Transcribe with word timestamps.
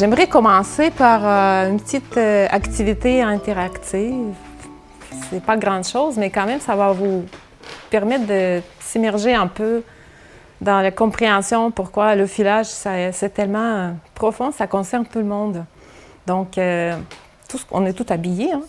j'aimerais 0.00 0.28
commencer 0.28 0.90
par 0.90 1.20
euh, 1.26 1.70
une 1.70 1.78
petite 1.78 2.16
euh, 2.16 2.46
activité 2.50 3.20
interactive. 3.20 4.34
C'est 5.28 5.44
pas 5.44 5.58
grand 5.58 5.86
chose, 5.86 6.16
mais 6.16 6.30
quand 6.30 6.46
même, 6.46 6.58
ça 6.58 6.74
va 6.74 6.92
vous 6.92 7.26
permettre 7.90 8.26
de 8.26 8.62
s'immerger 8.80 9.34
un 9.34 9.46
peu 9.46 9.82
dans 10.62 10.80
la 10.80 10.90
compréhension 10.90 11.70
pourquoi 11.70 12.16
le 12.16 12.26
filage, 12.26 12.66
c'est 12.66 13.34
tellement 13.34 13.58
euh, 13.58 13.90
profond, 14.14 14.52
ça 14.52 14.66
concerne 14.66 15.04
tout 15.04 15.18
le 15.18 15.26
monde. 15.26 15.66
Donc, 16.26 16.58
on 17.70 17.86
est 17.86 17.92
tout 17.92 18.06
habillés, 18.08 18.52
hein. 18.52 18.62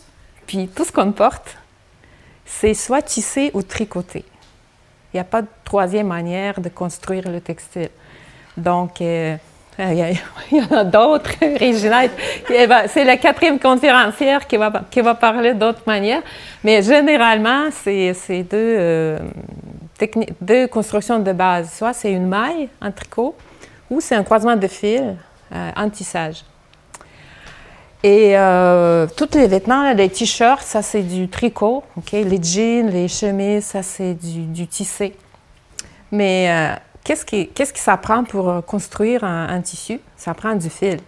puis 0.47 0.67
tout 0.67 0.83
ce 0.83 0.91
qu'on 0.91 1.11
porte, 1.11 1.57
c'est 2.45 2.73
soit 2.73 3.01
tissé 3.01 3.51
ou 3.53 3.61
tricoté. 3.61 4.25
Il 5.13 5.17
n'y 5.17 5.21
a 5.21 5.25
pas 5.25 5.43
de 5.43 5.47
troisième 5.63 6.07
manière 6.07 6.59
de 6.59 6.69
construire 6.69 7.29
le 7.29 7.39
textile. 7.39 7.89
Donc, 8.57 9.01
il 9.89 10.17
il 10.51 10.57
y 10.57 10.61
en 10.61 10.77
a 10.77 10.83
d'autres. 10.83 11.31
Va- 12.67 12.87
c'est 12.87 13.03
la 13.03 13.17
quatrième 13.17 13.59
conférencière 13.59 14.45
qui 14.47 14.57
va, 14.57 14.71
qui 14.89 15.01
va 15.01 15.15
parler 15.15 15.53
d'autres 15.53 15.81
manières. 15.87 16.21
Mais 16.63 16.81
généralement, 16.81 17.69
c'est 17.71 18.13
deux, 18.43 18.47
euh, 18.53 19.19
deux 20.39 20.67
constructions 20.67 21.19
de 21.19 21.31
base. 21.31 21.71
Soit 21.73 21.93
c'est 21.93 22.11
une 22.11 22.27
maille 22.27 22.69
en 22.81 22.91
tricot 22.91 23.35
ou 23.89 23.99
c'est 24.01 24.15
un 24.15 24.23
croisement 24.23 24.55
de 24.55 24.67
fils 24.67 25.01
euh, 25.53 25.71
en 25.75 25.89
tissage. 25.89 26.43
Et 28.03 28.35
euh, 28.35 29.05
tous 29.15 29.29
les 29.37 29.45
vêtements, 29.47 29.93
les 29.93 30.09
t-shirts, 30.09 30.63
ça 30.63 30.81
c'est 30.81 31.03
du 31.03 31.27
tricot. 31.29 31.83
ok? 31.97 32.11
Les 32.13 32.41
jeans, 32.41 32.89
les 32.89 33.07
chemises, 33.07 33.65
ça 33.65 33.83
c'est 33.83 34.15
du, 34.15 34.41
du 34.45 34.65
tissé. 34.67 35.15
Mais 36.11 36.47
euh, 36.49 36.75
qu'est-ce 37.03 37.25
qui, 37.25 37.47
qu'est-ce 37.49 37.73
que 37.73 37.79
ça 37.79 37.97
prend 37.97 38.23
pour 38.23 38.49
euh, 38.49 38.61
construire 38.61 39.23
un, 39.23 39.61
tissu? 39.61 39.99
Ça 40.17 40.33
prend 40.33 40.55
du 40.55 40.69
fil. 40.69 40.99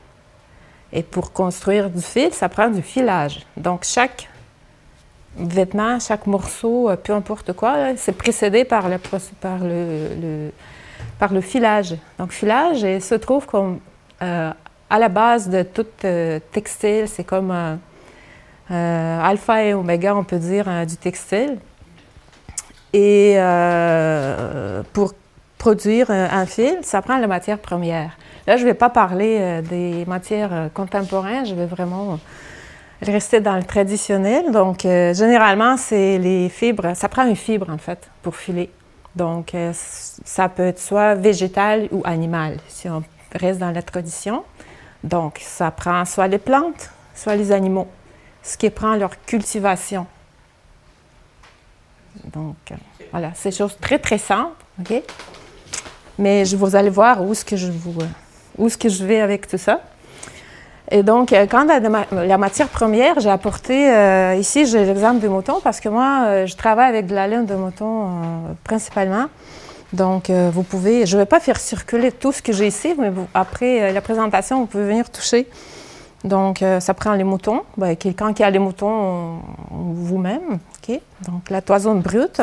Et 0.92 1.04
pour 1.04 1.32
construire 1.34 1.90
du 1.90 2.02
fil, 2.02 2.34
ça 2.34 2.50
prend 2.50 2.70
du 2.70 2.82
filage. 2.82 3.46
Donc 3.58 3.84
chaque 3.84 4.30
vêtement, 5.36 6.00
chaque 6.00 6.28
morceau, 6.28 6.90
euh, 6.90 6.96
peu 6.96 7.14
importe 7.14 7.54
quoi, 7.54 7.96
c'est 7.98 8.18
précédé 8.18 8.66
par 8.66 8.88
le, 8.90 8.98
filage. 11.42 11.96
Donc 12.20 12.32
filage 12.32 12.82
il 12.82 13.02
se 13.02 13.16
trouve 13.16 13.46
comme 13.46 13.80
euh, 14.22 14.52
à 14.90 15.00
la 15.00 15.10
base 15.10 15.50
de 15.50 15.64
tout 15.64 15.88
textile, 16.52 17.08
c'est 17.08 17.24
comme 17.24 17.80
alpha 18.70 19.64
et 19.64 19.74
oméga, 19.74 20.16
on 20.16 20.24
peut 20.24 20.38
dire, 20.38 20.86
du 20.86 20.98
textile. 20.98 21.58
Et 22.94 23.38
pour 24.94 25.14
produire 25.64 26.08
euh, 26.10 26.28
un 26.30 26.46
fil, 26.46 26.80
ça 26.82 27.02
prend 27.02 27.18
la 27.18 27.28
matière 27.28 27.58
première. 27.58 28.18
Là, 28.48 28.58
je 28.58 28.64
ne 28.64 28.68
vais 28.68 28.74
pas 28.74 28.90
parler 28.90 29.38
euh, 29.40 29.62
des 29.62 30.04
matières 30.06 30.52
euh, 30.52 30.68
contemporaines, 30.68 31.46
je 31.46 31.56
vais 31.56 31.66
vraiment 31.66 32.20
rester 33.02 33.40
dans 33.40 33.56
le 33.56 33.64
traditionnel. 33.64 34.52
Donc, 34.52 34.82
généralement, 34.82 35.78
c'est 35.78 36.18
les 36.18 36.50
fibres. 36.50 36.94
Ça 36.96 37.08
prend 37.08 37.26
une 37.26 37.38
fibre, 37.38 37.70
en 37.70 37.78
fait, 37.78 38.10
pour 38.22 38.36
filer. 38.36 38.70
Donc, 39.16 39.54
ça 39.74 40.48
peut 40.48 40.68
être 40.68 40.80
soit 40.80 41.16
végétal 41.16 41.88
ou 41.92 42.02
animal, 42.06 42.58
si 42.70 42.90
on 42.90 43.04
reste 43.34 43.60
dans 43.60 43.72
la 43.72 43.82
tradition. 43.82 44.44
Donc, 45.04 45.40
ça 45.42 45.70
prend 45.72 46.06
soit 46.06 46.28
les 46.28 46.40
plantes, 46.40 46.92
soit 47.14 47.36
les 47.36 47.52
animaux, 47.52 47.88
ce 48.42 48.56
qui 48.58 48.70
prend 48.70 48.96
leur 48.96 49.12
cultivation. 49.26 50.08
Donc, 52.34 52.56
voilà, 53.12 53.32
c'est 53.36 53.50
des 53.50 53.56
choses 53.58 53.78
très, 53.82 54.00
très 54.00 54.18
simples, 54.18 54.64
OK? 54.80 55.04
Mais 56.20 56.46
je, 56.46 56.56
vous 56.56 56.76
allez 56.76 56.90
voir 56.90 57.24
où 57.24 57.32
est-ce 57.32 57.46
que 57.46 57.56
je 57.56 57.72
où 58.58 58.68
est-ce 58.68 58.78
que 58.78 58.90
je 58.90 59.04
vais 59.04 59.20
avec 59.20 59.48
tout 59.48 59.58
ça. 59.58 59.82
Et 60.92 61.02
donc, 61.02 61.34
euh, 61.34 61.48
quand 61.50 61.66
la, 62.12 62.38
matière 62.38 62.68
première, 62.68 63.20
j'ai 63.20 63.30
apporté, 63.30 63.90
euh, 63.92 64.36
ici 64.36 64.66
j'ai 64.66 64.86
l'exemple 64.86 65.20
du 65.22 65.30
mouton 65.30 65.60
parce 65.64 65.80
que 65.80 65.90
moi, 65.90 66.24
euh, 66.26 66.46
je 66.46 66.56
travaille 66.56 66.90
avec 66.90 67.08
de 67.08 67.16
la 67.16 67.28
laine 67.28 67.46
de 67.46 67.56
mouton 67.56 68.10
principalement. 68.64 69.26
Donc, 69.94 70.32
vous 70.32 70.64
pouvez, 70.64 71.06
je 71.06 71.16
ne 71.16 71.22
vais 71.22 71.28
pas 71.28 71.40
faire 71.40 71.60
circuler 71.60 72.12
tout 72.12 72.32
ce 72.32 72.42
que 72.42 72.52
j'ai 72.52 72.66
ici, 72.66 72.96
mais 72.98 73.12
après 73.36 73.94
la 73.94 74.02
présentation, 74.02 74.60
vous 74.60 74.66
pouvez 74.66 74.86
venir 74.86 75.08
toucher. 75.08 75.48
Donc, 76.24 76.64
ça 76.80 76.96
prend 76.96 77.14
les 77.14 77.24
moutons. 77.24 77.62
Ben, 77.78 77.96
quelqu'un 77.96 78.34
qui 78.34 78.44
a 78.44 78.50
les 78.50 78.58
moutons, 78.58 78.90
on- 78.90 79.40
on- 79.72 79.94
vous-même. 79.94 80.58
OK? 80.90 81.00
Donc, 81.28 81.48
la 81.52 81.62
toison 81.62 81.94
brute 81.94 82.42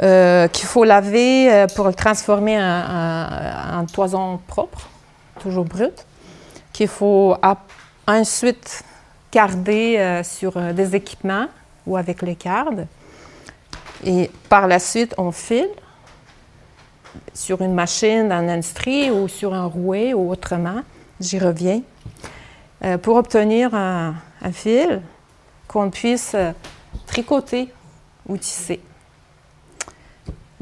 euh, 0.00 0.48
qu'il 0.48 0.66
faut 0.66 0.84
laver 0.84 1.52
euh, 1.52 1.66
pour 1.74 1.86
le 1.86 1.94
transformer 1.94 2.58
en, 2.58 2.62
en- 2.62 3.78
en 3.80 3.86
toison 3.86 4.38
propre, 4.46 4.88
toujours 5.40 5.64
brute, 5.64 6.06
qu'il 6.72 6.88
faut 6.88 7.36
ensuite 8.06 8.84
garder 9.30 9.96
euh, 9.98 10.22
sur 10.22 10.52
des 10.72 10.94
équipements 10.96 11.46
ou 11.86 11.96
avec 11.96 12.22
les 12.22 12.36
cardes. 12.36 12.86
Et 14.04 14.30
par 14.48 14.66
la 14.66 14.78
suite, 14.78 15.14
on 15.18 15.30
file 15.32 15.68
sur 17.34 17.60
une 17.62 17.74
machine 17.74 18.28
dans 18.28 18.44
l'industrie 18.44 19.10
ou 19.10 19.28
sur 19.28 19.52
un 19.54 19.66
rouet 19.66 20.14
ou 20.14 20.30
autrement. 20.30 20.80
J'y 21.20 21.38
reviens. 21.38 21.82
Pour 23.02 23.16
obtenir 23.16 23.74
un, 23.74 24.14
fil 24.52 25.02
qu'on 25.68 25.88
puisse 25.90 26.34
tricoter 27.06 27.72
ou 28.26 28.36
tisser. 28.36 28.80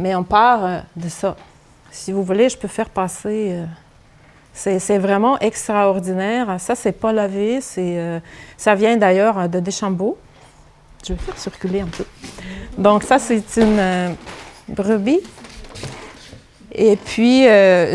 Mais 0.00 0.14
on 0.14 0.24
part 0.24 0.64
euh, 0.64 0.78
de 0.96 1.10
ça. 1.10 1.36
Si 1.90 2.10
vous 2.10 2.24
voulez, 2.24 2.48
je 2.48 2.56
peux 2.56 2.68
faire 2.68 2.88
passer. 2.88 3.50
euh, 3.52 3.66
c'est 4.54 4.98
vraiment 4.98 5.38
extraordinaire. 5.40 6.58
Ça, 6.58 6.74
c'est 6.74 6.92
pas 6.92 7.12
lavé. 7.12 7.60
euh, 7.76 8.18
ça 8.56 8.74
vient 8.74 8.96
d'ailleurs 8.96 9.46
de 9.46 9.60
Deschambault. 9.60 10.16
Je 11.06 11.12
vais 11.12 11.18
faire 11.18 11.36
circuler 11.36 11.80
un 11.82 11.86
peu. 11.86 12.04
Donc, 12.78 13.02
ça, 13.04 13.18
c'est 13.18 13.44
une 13.58 14.16
brebis. 14.68 15.20
Et 16.72 16.96
puis, 16.96 17.44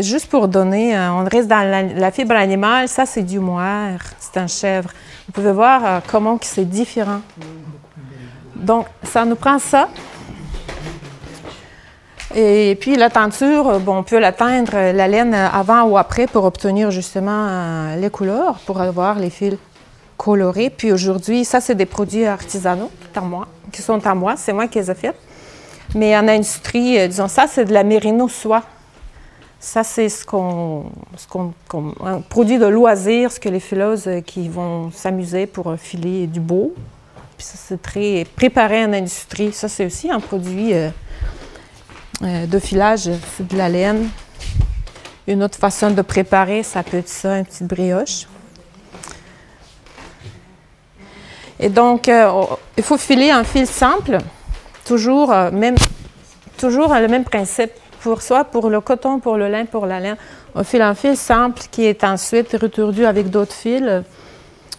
juste 0.02 0.26
pour 0.26 0.48
donner, 0.48 0.98
on 0.98 1.24
reste 1.24 1.48
dans 1.48 1.62
la, 1.62 2.10
fibre 2.10 2.34
animale, 2.34 2.88
ça 2.88 3.06
c'est 3.06 3.22
du 3.22 3.38
mohair, 3.38 4.00
c'est 4.18 4.36
un 4.38 4.46
chèvre. 4.46 4.90
Vous 5.26 5.32
pouvez 5.32 5.52
voir 5.52 6.02
comment 6.08 6.38
c'est 6.42 6.68
différent. 6.68 7.20
Donc, 8.56 8.86
ça 9.02 9.24
nous 9.24 9.36
prend 9.36 9.58
ça. 9.58 9.88
Et 12.38 12.76
puis 12.78 12.96
la 12.96 13.08
teinture, 13.08 13.66
euh, 13.66 13.78
bon, 13.78 13.96
on 13.96 14.02
peut 14.02 14.18
la 14.18 14.30
teindre, 14.30 14.72
euh, 14.74 14.92
la 14.92 15.08
laine, 15.08 15.32
avant 15.32 15.84
ou 15.84 15.96
après 15.96 16.26
pour 16.26 16.44
obtenir 16.44 16.90
justement 16.90 17.46
euh, 17.48 17.96
les 17.96 18.10
couleurs, 18.10 18.58
pour 18.66 18.78
avoir 18.78 19.18
les 19.18 19.30
fils 19.30 19.56
colorés. 20.18 20.68
Puis 20.68 20.92
aujourd'hui, 20.92 21.46
ça 21.46 21.62
c'est 21.62 21.74
des 21.74 21.86
produits 21.86 22.26
artisanaux 22.26 22.90
qui, 23.00 23.08
sont 23.14 23.20
à 23.20 23.24
moi, 23.26 23.46
qui 23.72 23.82
sont 23.82 24.06
à 24.06 24.14
moi, 24.14 24.34
c'est 24.36 24.52
moi 24.52 24.66
qui 24.68 24.78
les 24.78 24.90
ai 24.90 24.94
faits. 24.94 25.16
Mais 25.94 26.14
en 26.14 26.28
industrie, 26.28 27.08
disons 27.08 27.28
ça, 27.28 27.46
c'est 27.46 27.64
de 27.64 27.72
la 27.72 27.84
mérino 27.84 28.28
soie. 28.28 28.62
Ça, 29.58 29.82
c'est 29.82 30.10
ce 30.10 30.26
qu'on, 30.26 30.84
qu'on- 31.30 31.94
un 32.04 32.20
produit 32.20 32.58
de 32.58 32.66
loisir, 32.66 33.32
ce 33.32 33.40
que 33.40 33.48
les 33.48 33.60
fileuses 33.60 34.08
qui 34.26 34.50
vont 34.50 34.90
s'amuser 34.92 35.46
pour 35.46 35.74
filer 35.78 36.26
du 36.26 36.40
beau. 36.40 36.74
Puis 37.38 37.46
ça, 37.46 37.54
c'est 37.56 37.80
très 37.80 38.26
préparé 38.36 38.84
en 38.84 38.92
industrie. 38.92 39.52
Ça, 39.52 39.68
c'est 39.68 39.86
aussi 39.86 40.10
un 40.10 40.20
produit 40.20 40.74
de 42.22 42.58
filage, 42.58 43.10
c'est 43.36 43.46
de 43.46 43.56
la 43.56 43.68
laine. 43.68 44.08
Une 45.26 45.42
autre 45.42 45.58
façon 45.58 45.90
de 45.90 46.02
préparer, 46.02 46.62
ça 46.62 46.82
peut 46.82 46.98
être 46.98 47.08
ça, 47.08 47.38
une 47.38 47.44
petite 47.44 47.66
brioche. 47.66 48.26
Et 51.58 51.68
donc, 51.68 52.08
euh, 52.08 52.44
il 52.76 52.82
faut 52.82 52.98
filer 52.98 53.30
un 53.30 53.44
fil 53.44 53.66
simple, 53.66 54.18
toujours, 54.84 55.32
euh, 55.32 55.50
toujours 56.58 56.94
le 56.94 57.08
même 57.08 57.24
principe. 57.24 57.72
Pour 58.02 58.22
soit 58.22 58.44
pour 58.44 58.70
le 58.70 58.80
coton, 58.80 59.18
pour 59.18 59.36
le 59.36 59.48
lin, 59.48 59.64
pour 59.64 59.84
la 59.84 59.98
laine, 59.98 60.16
on 60.54 60.62
file 60.62 60.82
un 60.82 60.94
fil 60.94 61.16
simple 61.16 61.62
qui 61.72 61.86
est 61.86 62.04
ensuite 62.04 62.56
retordu 62.60 63.04
avec 63.04 63.30
d'autres 63.30 63.54
fils, 63.54 64.04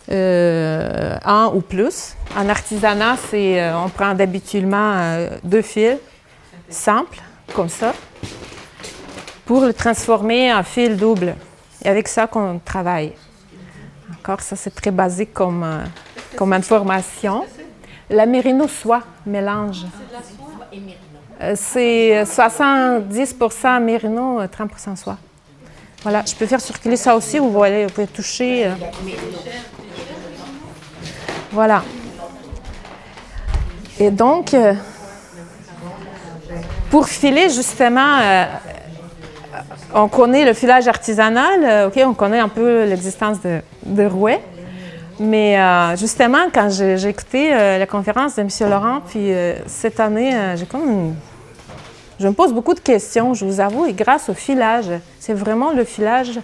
euh, 0.10 1.18
un 1.25 1.51
ou 1.54 1.60
plus. 1.60 2.16
En 2.38 2.48
artisanat, 2.48 3.18
euh, 3.34 3.74
on 3.84 3.89
prend 3.89 4.13
d'habituellement 4.13 4.94
euh, 4.95 5.30
deux 5.44 5.62
fils 5.62 5.98
simples, 6.69 7.19
comme 7.54 7.70
ça, 7.70 7.94
pour 9.46 9.62
le 9.62 9.74
transformer 9.74 10.54
en 10.54 10.64
fil 10.64 10.98
double. 10.98 11.36
Et 11.84 11.90
avec 11.90 12.08
ça 12.08 12.28
qu'on 12.28 12.60
travaille. 12.64 13.14
Encore, 14.20 14.42
ça 14.42 14.56
c'est 14.56 14.74
très 14.74 14.92
basique 14.92 15.34
comme, 15.34 15.64
euh, 15.64 15.84
comme 16.36 16.54
information. 16.54 17.46
La 18.10 18.26
mérino 18.26 18.68
soie 18.68 19.04
mélange. 19.26 19.86
Euh, 21.42 21.54
C'est 21.56 22.26
70 22.26 23.36
mérino, 23.82 24.40
euh, 24.42 24.48
30% 24.48 24.96
soie. 24.96 25.18
Voilà, 26.04 26.24
je 26.26 26.34
peux 26.36 26.46
faire 26.46 26.62
circuler 26.62 26.96
ça 26.98 27.16
aussi, 27.16 27.38
vous 27.38 27.52
voyez, 27.52 27.86
vous 27.86 27.92
pouvez 27.92 28.08
toucher. 28.08 28.68
euh. 28.68 28.72
Voilà. 31.52 31.84
Et 34.00 34.12
donc, 34.12 34.54
euh, 34.54 34.74
pour 36.89 37.07
filer 37.07 37.50
justement, 37.50 38.19
euh, 38.19 38.45
on 39.94 40.07
connaît 40.07 40.45
le 40.45 40.54
filage 40.54 40.88
artisanal, 40.88 41.63
euh, 41.63 41.88
OK, 41.88 42.00
on 42.06 42.13
connaît 42.13 42.39
un 42.39 42.50
peu 42.50 42.86
l'existence 42.86 43.42
de, 43.42 43.62
de 43.86 44.06
rouet. 44.06 44.42
Mais 45.19 45.60
euh, 45.60 45.95
justement, 45.95 46.50
quand 46.54 46.69
j'ai 46.69 47.07
écouté 47.07 47.54
euh, 47.54 47.80
la 47.80 47.88
conférence 47.88 48.36
de 48.36 48.42
M. 48.42 48.50
Laurent, 48.69 49.01
puis 49.01 49.31
cette 49.66 50.00
année, 50.00 50.56
j'ai 50.56 50.66
comme 50.66 51.16
Je 52.19 52.28
me 52.28 52.34
pose 52.34 52.54
beaucoup 52.54 52.74
de 52.74 52.80
questions, 52.80 53.34
je 53.34 53.45
vous 53.45 53.60
avoue, 53.60 53.86
et 53.86 53.94
grâce 53.94 54.30
au 54.30 54.34
filage, 54.34 54.92
c'est 55.19 55.34
vraiment 55.34 55.72
le 55.72 55.84
filage 55.84 56.39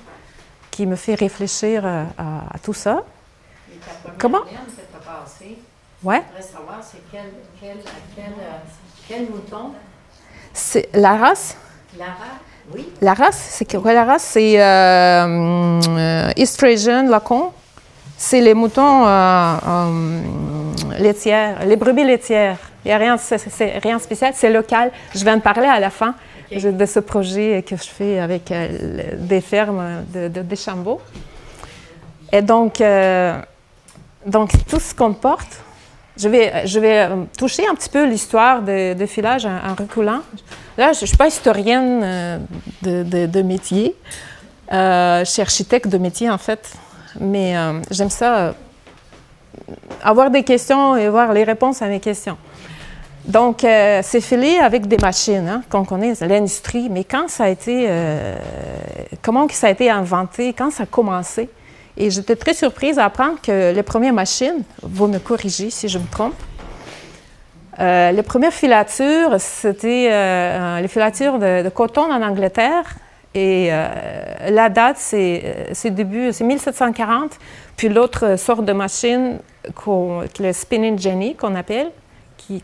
qui 0.71 0.87
me 0.87 0.95
fait 0.95 1.15
réfléchir 1.15 1.85
à, 1.85 2.57
tout 2.63 2.73
ça. 2.73 3.03
Comment? 4.17 4.41
Ouais. 6.03 6.21
savoir, 6.41 6.79
c'est 6.81 7.01
quel, 7.11 7.31
quel, 7.61 7.77
quel, 9.07 9.29
mouton? 9.29 9.71
C'est 10.53 10.89
la 10.93 11.17
race? 11.17 11.57
La 11.97 12.05
race? 12.05 12.43
La 13.01 13.13
race, 13.13 13.47
c'est 13.49 13.75
quoi 13.75 13.93
la 13.93 14.05
race? 14.05 14.23
C'est 14.23 14.61
euh, 14.61 15.81
euh, 15.87 16.31
East 16.37 16.57
Frisian 16.57 17.03
Lacon. 17.09 17.51
C'est 18.15 18.39
les 18.39 18.53
moutons 18.53 19.05
euh, 19.05 20.21
laitières, 20.97 21.65
les 21.65 21.75
brebis 21.75 22.05
laitières. 22.05 22.57
Il 22.85 22.89
n'y 22.89 22.93
a 22.93 22.97
rien, 22.97 23.17
c'est, 23.17 23.79
rien 23.79 23.99
spécial, 23.99 24.33
c'est 24.35 24.51
local. 24.51 24.91
Je 25.13 25.23
viens 25.23 25.37
de 25.37 25.41
parler 25.41 25.67
à 25.67 25.79
la 25.79 25.89
fin 25.89 26.15
de 26.51 26.85
ce 26.85 26.99
projet 26.99 27.63
que 27.67 27.75
je 27.75 27.89
fais 27.89 28.19
avec 28.19 28.53
des 29.17 29.41
fermes 29.41 30.03
de, 30.13 30.27
de 30.27 30.41
Deschambault. 30.41 31.01
Et 32.31 32.41
donc, 32.41 32.81
donc, 34.25 34.51
tout 34.67 34.79
ce 34.79 34.93
qu'on 34.93 35.13
porte, 35.13 35.62
je 36.17 36.29
vais, 36.29 36.67
je 36.67 36.79
vais 36.79 37.09
toucher 37.37 37.67
un 37.67 37.73
petit 37.75 37.89
peu 37.89 38.05
l'histoire 38.05 38.61
de, 38.61 39.05
filage 39.07 39.45
en, 39.45 39.73
reculant. 39.73 40.21
Là, 40.77 40.93
je 40.93 41.01
ne 41.01 41.05
suis 41.07 41.17
pas 41.17 41.27
historienne 41.27 42.01
euh, 42.03 42.37
de, 42.83 43.41
métier. 43.41 43.95
Euh, 44.71 45.25
je 45.25 45.29
suis 45.29 45.41
architecte 45.41 45.87
de 45.87 45.97
métier, 45.97 46.29
en 46.29 46.37
fait. 46.37 46.73
Mais 47.19 47.57
euh, 47.57 47.79
j'aime 47.89 48.09
ça, 48.09 48.53
avoir 50.03 50.29
des 50.29 50.43
questions 50.43 50.95
et 50.95 51.09
voir 51.09 51.33
les 51.33 51.43
réponses 51.43 51.81
à 51.81 51.87
mes 51.87 51.99
questions. 51.99 52.37
Donc, 53.25 53.59
c'est 53.61 54.21
filé 54.21 54.57
avec 54.57 54.85
des 54.85 54.97
machines 54.97 55.47
hein, 55.47 55.63
qu'on 55.69 55.85
connaît, 55.85 56.13
l'industrie. 56.21 56.89
Mais 56.89 57.05
quand 57.05 57.29
ça 57.29 57.45
a 57.45 57.49
été, 57.49 57.89
comment 59.21 59.47
ça 59.49 59.67
a 59.67 59.69
été 59.69 59.89
inventé, 59.89 60.51
quand 60.51 60.71
ça 60.71 60.83
a 60.83 60.85
commencé, 60.85 61.49
et 61.97 62.09
j'étais 62.09 62.35
très 62.35 62.53
surprise 62.53 62.97
à 62.97 63.05
apprendre 63.05 63.39
que 63.41 63.73
les 63.73 63.83
premières 63.83 64.13
machines, 64.13 64.63
vous 64.81 65.07
me 65.07 65.19
corrigez 65.19 65.69
si 65.69 65.87
je 65.87 65.99
me 65.99 66.07
trompe, 66.07 66.35
euh, 67.79 68.11
les 68.11 68.23
premières 68.23 68.53
filatures, 68.53 69.35
c'était 69.39 70.09
euh, 70.11 70.79
les 70.79 70.87
filatures 70.87 71.39
de, 71.39 71.69
coton 71.69 72.11
en 72.11 72.21
Angleterre. 72.21 72.95
Et 73.35 73.69
euh, 73.71 73.87
la 74.51 74.69
date, 74.69 74.97
c'est 74.97 75.89
début, 75.89 76.31
c'est 76.31 76.43
1740. 76.43 77.31
Puis 77.75 77.89
l'autre 77.89 78.37
sorte 78.37 78.63
de 78.65 78.73
machine, 78.73 79.39
le 79.87 80.53
spinning 80.53 80.99
jenny 80.99 81.35
qu'on 81.35 81.55
appelle, 81.55 81.89
qui, 82.37 82.61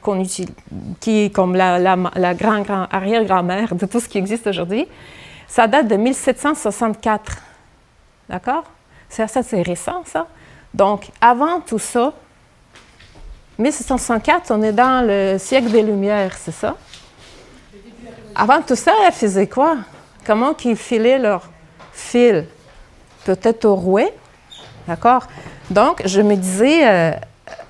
est 1.08 1.34
comme 1.34 1.56
la, 1.56 1.80
la, 1.80 1.98
la 2.16 2.34
grand, 2.34 2.62
grand 2.62 2.88
arrière-grand-mère 2.92 3.74
de 3.74 3.86
tout 3.86 4.00
ce 4.00 4.08
qui 4.08 4.18
existe 4.18 4.46
aujourd'hui, 4.46 4.88
ça 5.48 5.66
date 5.68 5.88
de 5.88 5.96
1764. 5.96 7.38
D'accord? 8.28 8.66
Ça, 9.10 9.28
ça 9.28 9.44
c'est 9.44 9.62
récent, 9.62 10.04
ça. 10.06 10.28
Donc, 10.74 11.10
avant 11.20 11.62
tout 11.62 11.80
ça, 11.80 12.14
1764, 13.58 14.52
on 14.52 14.62
est 14.62 14.72
dans 14.72 15.06
le 15.06 15.38
siècle 15.38 15.70
des 15.70 15.82
Lumières, 15.82 16.38
c'est 16.38 16.54
ça? 16.54 16.78
Avant 18.36 18.62
tout 18.62 18.76
ça, 18.76 18.94
elles 19.06 19.12
faisaient 19.12 19.48
quoi? 19.48 19.78
Comment 20.26 20.54
qu'ils 20.54 20.78
filaient 20.78 21.20
leur 21.20 21.50
fil? 21.92 22.46
Peut-être 23.26 23.66
au 23.66 23.76
rouet, 23.76 24.14
d'accord? 24.88 25.28
Donc, 25.70 26.02
je 26.06 26.22
me 26.22 26.36
disais, 26.36 26.88
euh, 26.88 27.12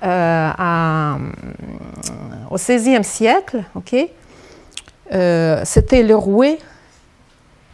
euh, 0.04 1.14
au 2.50 2.56
16e 2.56 3.02
siècle, 3.02 3.64
OK, 3.74 3.96
euh, 5.12 5.62
c'était 5.64 6.02
le 6.02 6.14
rouet 6.14 6.58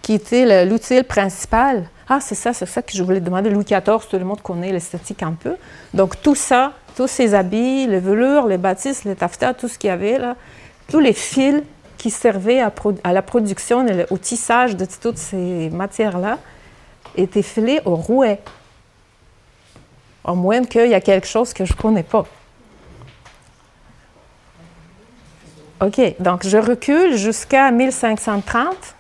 qui 0.07 0.15
était 0.15 0.65
l'outil 0.65 1.03
principal 1.03 1.89
ah, 2.09 2.21
c'est 2.21 2.37
ça, 2.37 2.53
c'est 2.53 2.67
ça 2.67 2.83
que 2.83 2.93
je 2.93 3.03
voulais 3.03 3.19
demander. 3.19 3.51
Louis 3.51 3.65
XIV, 3.65 4.07
tout 4.09 4.17
le 4.17 4.25
monde 4.25 4.41
connaît 4.41 4.71
l'esthétique 4.71 5.25
un 5.25 5.33
peu. 5.33 5.57
Donc, 5.93 6.23
tout 6.23 6.37
ça, 6.37 6.75
tous 6.97 7.09
ces 7.09 7.35
habits, 7.35 7.89
les 7.89 7.99
velours, 7.99 8.47
les 8.47 8.59
bâtisses, 8.59 9.03
les 9.03 9.17
taffetas, 9.17 9.55
tout 9.55 9.67
ce 9.67 9.77
qu'il 9.77 9.89
y 9.89 9.91
avait 9.91 10.17
là, 10.17 10.37
tous 10.89 11.01
les 11.01 11.13
fils 11.13 11.65
qui 11.99 12.11
servaient 12.11 12.61
à, 12.61 13.13
la 13.13 13.23
production 13.23 13.85
au 14.11 14.19
tissage 14.19 14.77
de 14.77 14.87
toutes 14.87 15.19
ces 15.19 15.69
matières-là 15.71 16.39
étaient 17.17 17.43
filés 17.43 17.81
au 17.85 17.97
rouet. 17.97 18.39
Au 20.23 20.37
moins 20.37 20.63
qu'il 20.65 20.89
y 20.89 20.95
a 20.95 21.01
quelque 21.01 21.27
chose 21.27 21.53
que 21.53 21.65
je 21.65 21.73
ne 21.73 21.79
connais 21.79 22.05
pas. 22.05 22.25
OK, 25.81 26.01
donc 26.21 26.47
je 26.47 26.57
recule 26.57 27.17
jusqu'à 27.17 27.73
1530 27.73 28.96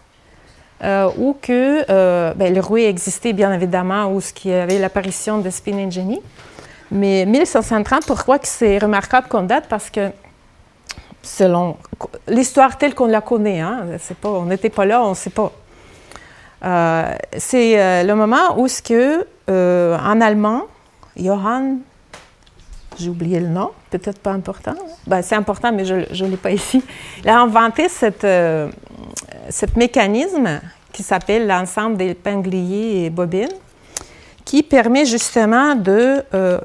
euh, 0.84 1.08
où 1.16 1.34
que 1.40 1.84
euh, 1.88 2.34
ben, 2.34 2.52
le 2.52 2.60
rouet 2.60 2.84
existait 2.84 3.32
bien 3.32 3.50
évidemment, 3.52 4.12
où 4.12 4.20
il 4.44 4.50
y 4.50 4.54
avait 4.54 4.78
l'apparition 4.78 5.38
de 5.38 5.48
spin 5.48 5.88
Jenny. 5.88 6.20
Mais 6.90 7.24
1530, 7.24 8.06
pourquoi 8.06 8.38
c'est 8.42 8.78
remarquable 8.78 9.26
qu'on 9.28 9.42
date? 9.42 9.68
Parce 9.70 9.88
que 9.88 10.10
selon 11.22 11.78
l'histoire 12.28 12.76
telle 12.76 12.94
qu'on 12.94 13.06
la 13.06 13.22
connaît, 13.22 13.60
hein, 13.60 13.86
pas, 14.20 14.28
on 14.28 14.44
n'était 14.44 14.68
pas 14.68 14.84
là, 14.84 15.02
on 15.02 15.10
ne 15.10 15.14
sait 15.14 15.30
pas. 15.30 15.50
Euh, 16.64 17.14
c'est 17.38 18.04
le 18.04 18.14
moment 18.14 18.58
où 18.58 18.68
ce 18.68 18.82
que, 18.82 19.26
en 19.48 20.20
allemand, 20.20 20.64
Johann, 21.16 21.78
j'ai 22.98 23.08
oublié 23.08 23.40
le 23.40 23.48
nom, 23.48 23.70
peut-être 23.90 24.18
pas 24.20 24.32
important, 24.32 24.74
ben, 25.06 25.22
c'est 25.22 25.34
important, 25.34 25.72
mais 25.72 25.86
je 25.86 26.24
ne 26.24 26.30
l'ai 26.30 26.36
pas 26.36 26.50
ici, 26.50 26.84
il 27.24 27.28
a 27.30 27.40
inventé 27.40 27.88
cette, 27.88 28.26
ce 29.50 29.66
mécanisme 29.76 30.60
qui 30.92 31.02
s'appelle 31.02 31.46
l'ensemble 31.46 31.96
des 31.96 32.14
pingliers 32.14 33.04
et 33.04 33.10
bobines, 33.10 33.48
qui 34.44 34.62
permet 34.62 35.04
justement 35.04 35.74
de 35.74 36.22
euh, 36.32 36.58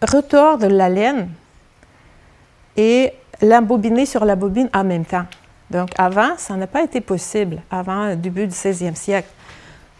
retordre 0.00 0.68
la 0.68 0.88
laine 0.88 1.28
et 2.76 3.12
l'embobiner 3.42 4.06
sur 4.06 4.24
la 4.24 4.36
bobine 4.36 4.70
en 4.72 4.84
même 4.84 5.04
temps. 5.04 5.26
Donc 5.70 5.90
avant, 5.98 6.30
ça 6.38 6.54
n'a 6.54 6.66
pas 6.66 6.82
été 6.82 7.00
possible, 7.00 7.60
avant 7.70 8.06
le 8.06 8.16
début 8.16 8.46
du 8.46 8.54
16e 8.54 8.94
siècle. 8.94 9.28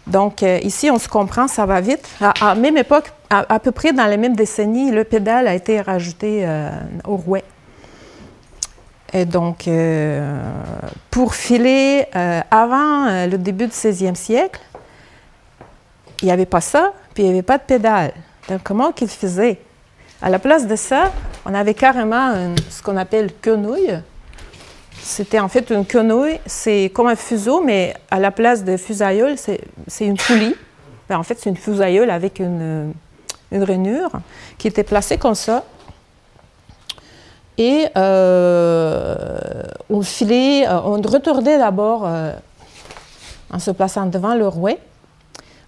Donc 0.06 0.42
euh, 0.42 0.58
ici, 0.62 0.90
on 0.90 0.98
se 0.98 1.08
comprend, 1.08 1.48
ça 1.48 1.66
va 1.66 1.80
vite. 1.80 2.08
À, 2.20 2.54
même 2.54 2.76
époque, 2.76 3.12
à, 3.28 3.58
peu 3.58 3.72
près 3.72 3.92
dans 3.92 4.06
les 4.06 4.16
mêmes 4.16 4.36
décennies, 4.36 4.92
le 4.92 5.02
pédale 5.02 5.48
a 5.48 5.54
été 5.54 5.80
rajouté 5.80 6.46
euh, 6.46 6.70
au 7.04 7.16
rouet. 7.16 7.42
Et 9.16 9.24
donc, 9.24 9.66
euh, 9.66 10.38
pour 11.10 11.34
filer 11.34 12.04
euh, 12.14 12.42
avant 12.50 13.06
euh, 13.06 13.26
le 13.26 13.38
début 13.38 13.64
du 13.64 13.72
16e 13.72 14.14
siècle, 14.14 14.60
il 16.20 16.26
n'y 16.26 16.30
avait 16.30 16.44
pas 16.44 16.60
ça, 16.60 16.92
puis 17.14 17.22
il 17.22 17.26
n'y 17.26 17.32
avait 17.32 17.42
pas 17.42 17.56
de 17.56 17.62
pédale. 17.62 18.12
Donc, 18.50 18.60
comment 18.62 18.92
qu'ils 18.92 19.08
faisaient? 19.08 19.58
À 20.20 20.28
la 20.28 20.38
place 20.38 20.66
de 20.66 20.76
ça, 20.76 21.12
on 21.46 21.54
avait 21.54 21.72
carrément 21.72 22.34
ce 22.68 22.82
qu'on 22.82 22.98
appelle 22.98 23.30
quenouille. 23.40 23.98
C'était 25.00 25.40
en 25.40 25.48
fait 25.48 25.70
une 25.70 25.86
quenouille, 25.86 26.38
c'est 26.44 26.90
comme 26.94 27.06
un 27.06 27.16
fuseau, 27.16 27.62
mais 27.62 27.94
à 28.10 28.20
la 28.20 28.30
place 28.30 28.64
de 28.64 28.76
fusailleul, 28.76 29.36
c'est 29.38 29.60
une 30.04 30.18
poulie. 30.18 30.54
Ben, 31.08 31.18
en 31.18 31.22
fait, 31.22 31.38
c'est 31.40 31.48
une 31.48 31.56
fusailleule 31.56 32.10
avec 32.10 32.38
une, 32.38 32.92
une 33.50 33.62
rainure 33.62 34.10
qui 34.58 34.68
était 34.68 34.84
placée 34.84 35.16
comme 35.16 35.34
ça 35.34 35.64
et 37.58 37.86
euh, 37.96 39.62
on 39.88 40.02
filait, 40.02 40.66
euh, 40.68 40.80
on 40.84 41.00
retordait 41.00 41.58
d'abord, 41.58 42.02
euh, 42.04 42.32
en 43.50 43.58
se 43.58 43.70
plaçant 43.70 44.06
devant 44.06 44.34
le 44.34 44.46
rouet, 44.46 44.78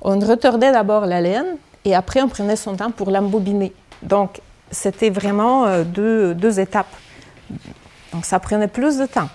on 0.02 0.18
retordait 0.18 0.70
d'abord 0.70 1.06
la 1.06 1.20
laine 1.20 1.56
et 1.84 1.94
après 1.94 2.20
on 2.20 2.28
prenait 2.28 2.56
son 2.56 2.76
temps 2.76 2.90
pour 2.90 3.10
l'embobiner. 3.10 3.72
Donc 4.02 4.40
c'était 4.70 5.10
vraiment 5.10 5.82
deux, 5.82 6.34
deux, 6.34 6.60
étapes. 6.60 6.94
Donc 8.12 8.24
ça 8.24 8.38
prenait 8.38 8.68
plus 8.68 8.98
de 8.98 9.06
temps. 9.06 9.28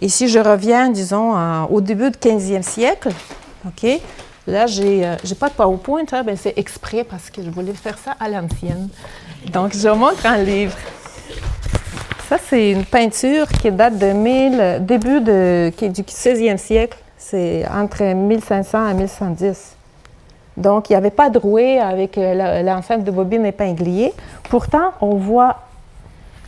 Et 0.00 0.08
si 0.08 0.28
je 0.28 0.38
reviens, 0.38 0.88
disons, 0.88 1.66
au 1.66 1.80
début 1.80 2.10
du 2.10 2.18
15e 2.18 2.62
siècle, 2.62 3.10
OK, 3.66 4.00
là, 4.48 4.66
j'ai 4.66 5.00
n'ai 5.00 5.34
pas 5.38 5.48
de 5.48 5.54
PowerPoint, 5.54 6.04
hein, 6.12 6.24
c'est 6.36 6.58
exprès 6.58 7.04
parce 7.04 7.30
que 7.30 7.42
je 7.42 7.50
voulais 7.50 7.72
faire 7.74 7.98
ça 7.98 8.16
à 8.18 8.28
l'ancienne. 8.28 8.88
Donc, 9.52 9.74
je 9.74 9.88
montre 9.88 10.26
un 10.26 10.38
livre. 10.38 10.76
Ça, 12.28 12.36
c'est 12.38 12.72
une 12.72 12.84
peinture 12.84 13.46
qui 13.48 13.70
date 13.70 13.98
de 13.98 14.12
1000, 14.12 14.84
début 14.84 15.22
qui 15.76 15.84
est 15.84 15.88
du 15.88 16.02
16e 16.02 16.56
siècle. 16.56 16.98
C'est 17.16 17.66
entre 17.68 18.02
1500 18.02 18.90
et 18.90 18.94
1110. 18.94 19.76
Donc, 20.56 20.90
il 20.90 20.92
n'y 20.92 20.96
avait 20.96 21.10
pas 21.10 21.30
de 21.30 21.38
rouet 21.38 21.78
avec 21.78 22.18
euh, 22.18 22.62
l'enceinte 22.62 23.04
de 23.04 23.10
bobine 23.10 23.46
épinglier. 23.46 24.12
Pourtant, 24.50 24.92
on 25.00 25.14
voit 25.14 25.56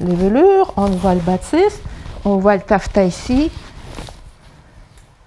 les 0.01 0.15
velures, 0.15 0.73
on 0.77 0.87
voit 0.87 1.15
le 1.15 1.21
bâtisse, 1.21 1.81
on 2.25 2.37
voit 2.37 2.57
le 2.57 2.63
taffetas 2.63 3.05
ici. 3.05 3.51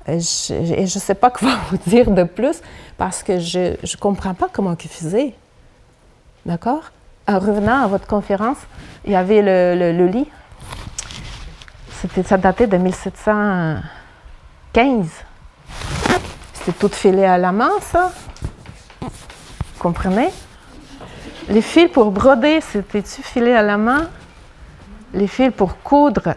Je 0.08 0.82
ne 0.82 0.86
sais 0.86 1.16
pas 1.16 1.30
quoi 1.32 1.56
vous 1.70 1.78
dire 1.88 2.12
de 2.12 2.24
plus 2.24 2.62
parce 2.98 3.24
que 3.24 3.40
je 3.40 3.72
ne 3.72 3.98
comprends 4.00 4.34
pas 4.34 4.50
comment 4.52 4.76
faisaient. 4.76 5.34
D'accord? 6.46 6.92
En 7.28 7.40
revenant 7.40 7.84
à 7.84 7.88
votre 7.88 8.06
conférence, 8.06 8.58
il 9.06 9.14
y 9.14 9.16
avait 9.16 9.42
le, 9.42 10.08
lit. 10.08 10.30
Ça 12.26 12.38
datait 12.38 12.68
de 12.68 12.76
1715. 12.76 15.08
C'était 16.54 16.74
tout 16.74 16.90
filé 16.90 17.24
à 17.24 17.38
la 17.38 17.54
main, 17.54 17.72
ça. 17.82 18.12
Vous 19.02 19.10
comprenez? 19.80 20.28
Les 21.48 21.62
fils 21.62 21.90
pour 21.90 22.12
broder, 22.12 22.60
c'était-tu 22.62 23.22
filé 23.22 23.54
à 23.54 23.62
la 23.62 23.78
main? 23.78 24.10
Les 25.14 25.28
fils 25.28 25.54
pour 25.56 25.78
coudre, 25.82 26.36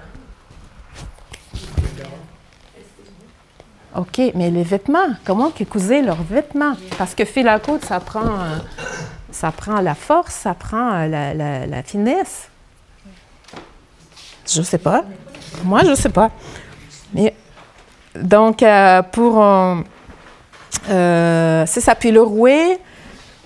OK, 3.96 4.20
mais 4.34 4.50
les 4.50 4.62
vêtements, 4.62 5.08
comment 5.24 5.50
qu'ils 5.50 5.66
cousaient 5.66 6.02
leurs 6.02 6.22
vêtements? 6.22 6.74
Parce 6.98 7.14
que 7.14 7.24
fil 7.24 7.48
à 7.48 7.58
coudre, 7.58 7.82
ça 7.84 7.98
prend, 7.98 8.20
euh, 8.20 8.58
ça 9.30 9.50
prend 9.52 9.80
la 9.80 9.94
force, 9.94 10.34
ça 10.34 10.52
prend 10.52 10.90
euh, 10.92 11.66
la, 11.66 11.82
finesse. 11.82 12.50
Je 14.46 14.60
ne 14.60 14.64
sais 14.64 14.78
pas. 14.78 15.02
Moi, 15.64 15.80
je 15.84 15.90
ne 15.90 15.94
sais 15.94 16.10
pas. 16.10 16.30
Mais, 17.14 17.34
donc, 18.14 18.62
euh, 18.62 19.00
pour. 19.02 19.42
c'est 20.86 21.80
ça. 21.80 21.94
Puis 21.94 22.10
le 22.10 22.20
rouet, 22.20 22.78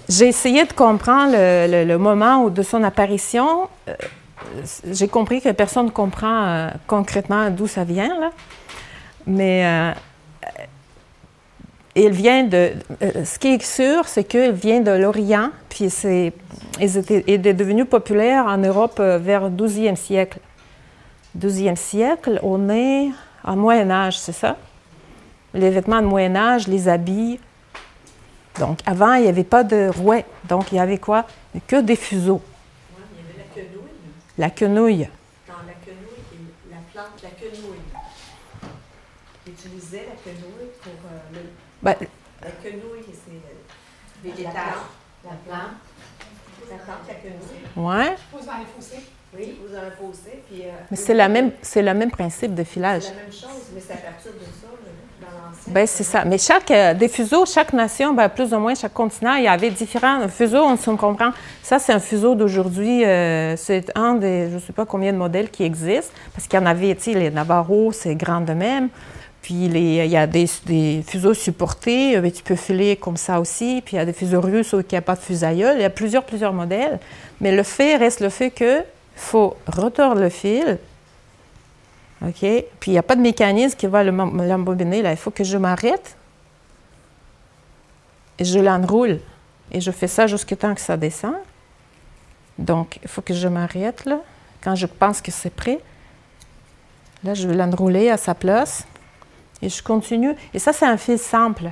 j'ai 0.09 0.27
essayé 0.27 0.65
de 0.65 0.73
comprendre 0.73 1.33
le, 1.33 1.97
moment 1.97 2.43
où, 2.43 2.51
de 2.51 2.63
son 2.63 2.83
apparition. 2.83 3.69
j'ai 4.85 5.07
compris 5.07 5.41
que 5.41 5.51
personne 5.53 5.87
ne 5.87 5.91
comprend 5.91 6.71
concrètement 6.89 7.51
d'où 7.51 7.69
ça 7.69 7.85
vient, 7.85 8.19
là. 8.19 8.31
Mais 9.27 9.95
il 11.97 12.11
vient 12.11 12.45
de. 12.45 12.73
Euh, 13.03 13.25
ce 13.25 13.39
qui 13.39 13.49
est 13.49 13.63
sûr, 13.63 14.07
c'est 14.07 14.25
qu'il 14.25 14.53
vient 14.53 14.81
de 14.81 14.93
l'Orient, 14.93 15.51
puis 15.69 15.91
c'est, 15.91 16.33
il, 16.81 17.47
est 17.47 17.55
devenu 17.55 17.85
populaire 17.85 18.47
en 18.47 18.59
Europe 18.59 18.99
euh, 19.01 19.19
vers 19.19 19.49
le 19.49 19.51
12e 19.51 19.97
siècle. 19.97 20.39
12e 21.39 21.77
siècle, 21.77 22.39
on 22.43 22.69
est 22.69 23.11
en 23.45 23.57
Moyen 23.57 23.91
Âge, 23.91 24.19
c'est 24.19 24.33
ça? 24.33 24.57
Les 25.55 25.71
vêtements 25.71 26.01
de 26.01 26.07
Moyen 26.07 26.37
Âge, 26.37 26.69
les 26.69 26.89
habits. 26.89 27.41
Donc, 28.59 28.79
avant, 28.87 29.15
il 29.15 29.23
n'y 29.23 29.29
avait 29.29 29.45
pas 29.45 29.65
de 29.65 29.89
rouet. 29.89 30.25
Donc, 30.49 30.73
il 30.73 30.77
y 30.77 30.79
avait 30.79 30.99
quoi? 30.99 31.25
Que 31.67 31.81
des 31.81 31.97
fuseaux. 31.97 32.43
il 33.13 33.21
y 33.21 33.25
avait 33.25 33.39
la 33.39 33.55
quenouille. 33.55 33.89
La 34.39 34.51
quenouille. 34.51 35.09
Dans 35.49 35.55
la 35.67 35.75
quenouille, 35.85 36.51
la 36.71 36.77
plante, 36.93 37.23
la 37.23 37.31
quenouille. 37.31 37.81
La 39.97 40.33
quenouille 40.33 40.71
pour 40.83 40.93
euh, 40.93 41.19
le 41.35 41.41
ben, 41.83 41.95
la 42.43 42.51
quenouille, 42.51 43.05
c'est 43.07 44.29
végétal. 44.29 44.55
La 45.25 45.31
plante. 45.31 45.61
La 46.71 46.77
plante, 46.77 46.97
la 47.09 47.15
quenouille. 47.15 47.67
Ouais. 47.77 48.17
Vous 48.33 48.49
en 48.49 48.65
fossé. 48.77 48.97
Oui, 49.37 49.59
vous 49.61 49.75
en 49.77 49.91
fossé. 49.91 50.43
Puis, 50.49 50.63
euh, 50.63 50.71
mais 50.91 50.97
c'est, 50.97 51.15
la 51.15 51.29
même, 51.29 51.53
c'est 51.63 51.83
le 51.83 51.95
même 51.95 52.11
principe 52.11 52.55
de 52.55 52.65
filage. 52.65 53.03
C'est 53.03 53.11
la 53.11 53.23
même 53.23 53.33
chose, 53.33 53.71
mais 53.75 53.81
c'est 53.81 53.93
à 53.93 53.97
partir 53.97 54.33
de 54.33 54.39
ça, 54.39 54.67
dans 55.21 55.49
l'ancien. 55.49 55.73
Ben, 55.73 55.87
c'est 55.87 56.05
ça. 56.05 56.25
Mais 56.25 56.39
chaque, 56.39 56.71
euh, 56.71 56.95
des 56.95 57.09
fuseaux, 57.09 57.45
chaque 57.47 57.73
nation, 57.73 58.13
ben, 58.15 58.29
plus 58.29 58.53
ou 58.55 58.59
moins 58.59 58.75
chaque 58.75 58.95
continent, 58.95 59.35
il 59.35 59.45
y 59.45 59.49
avait 59.49 59.71
différents 59.71 60.27
fuseaux, 60.29 60.65
on 60.65 60.77
se 60.77 60.91
comprend. 60.91 61.31
Ça, 61.63 61.79
c'est 61.79 61.93
un 61.93 62.01
fuseau 62.01 62.35
d'aujourd'hui. 62.35 63.05
Euh, 63.05 63.57
c'est 63.57 63.91
un 63.97 64.15
des, 64.15 64.51
je 64.51 64.55
ne 64.55 64.61
sais 64.61 64.73
pas 64.73 64.87
combien 64.87 65.13
de 65.13 65.19
modèles 65.19 65.51
qui 65.51 65.65
existent, 65.65 66.13
parce 66.35 66.47
qu'il 66.49 66.59
y 66.59 66.63
en 66.63 66.67
avait, 66.67 66.95
tu 66.95 67.13
sais, 67.13 67.15
les 67.15 67.31
Navarro, 67.31 67.93
c'est 67.93 68.15
grand 68.15 68.41
de 68.41 68.53
même. 68.53 68.89
Puis 69.43 69.55
il 69.55 70.07
y 70.07 70.17
a 70.17 70.27
des, 70.27 70.47
fuseaux 71.07 71.35
supportés, 71.35 72.21
mais 72.21 72.31
tu 72.31 72.43
peux 72.43 72.57
filer 72.57 72.97
comme 72.97 73.17
ça 73.17 73.41
aussi. 73.41 73.83
Puis 73.85 73.97
il 73.97 73.99
y 73.99 74.03
a 74.03 74.05
des 74.05 74.13
fuseaux 74.13 74.41
russes 74.41 74.75
qui 74.87 74.95
n'ont 74.95 75.03
pas 75.03 75.15
de 75.15 75.21
fusailleul. 75.21 75.79
Il 75.79 75.83
y 75.83 75.85
a 75.85 75.91
plusieurs, 75.91 76.25
plusieurs 76.25 76.53
modèles. 76.53 76.99
Mais 77.41 77.55
le 77.55 77.63
fait 77.63 77.97
reste 77.97 78.21
le 78.21 78.29
fait 78.29 78.51
qu'il 78.51 78.85
faut 79.17 79.57
retordre 79.67 80.21
le 80.21 80.29
fil. 80.29 80.79
OK? 82.23 82.41
Puis 82.41 82.67
il 82.89 82.93
n'y 82.93 82.99
a 82.99 83.03
pas 83.03 83.17
de 83.17 83.23
mécanisme 83.23 83.77
qui 83.79 83.87
va 83.87 84.05
l'embobiner. 84.05 85.01
Là, 85.01 85.13
il 85.13 85.17
faut 85.17 85.31
que 85.31 85.45
je 85.45 85.57
m'arrête 85.57 86.17
et 88.39 88.45
je 88.45 88.59
l'enroule. 88.59 89.21
Et 89.73 89.81
je 89.81 89.91
fais 89.91 90.09
ça 90.09 90.27
jusqu'à 90.27 90.57
temps 90.57 90.75
que 90.75 90.81
ça 90.81 90.97
descend. 90.97 91.37
Donc, 92.59 92.99
il 93.03 93.09
faut 93.09 93.23
que 93.23 93.33
je 93.33 93.49
m'arrête 93.49 94.05
là. 94.05 94.19
Quand 94.63 94.75
je 94.75 94.87
pense 94.87 95.23
que 95.23 95.31
c'est 95.31 95.55
prêt, 95.55 95.79
là, 97.25 97.33
je 97.33 97.49
vais 97.49 97.55
l'enrouler 97.55 98.11
à 98.11 98.19
sa 98.19 98.35
place. 98.35 98.85
Et 99.63 99.69
je 99.69 99.83
continue. 99.83 100.35
Et 100.55 100.59
ça, 100.59 100.73
c'est 100.73 100.87
un 100.87 100.97
fil 100.97 101.19
simple 101.19 101.71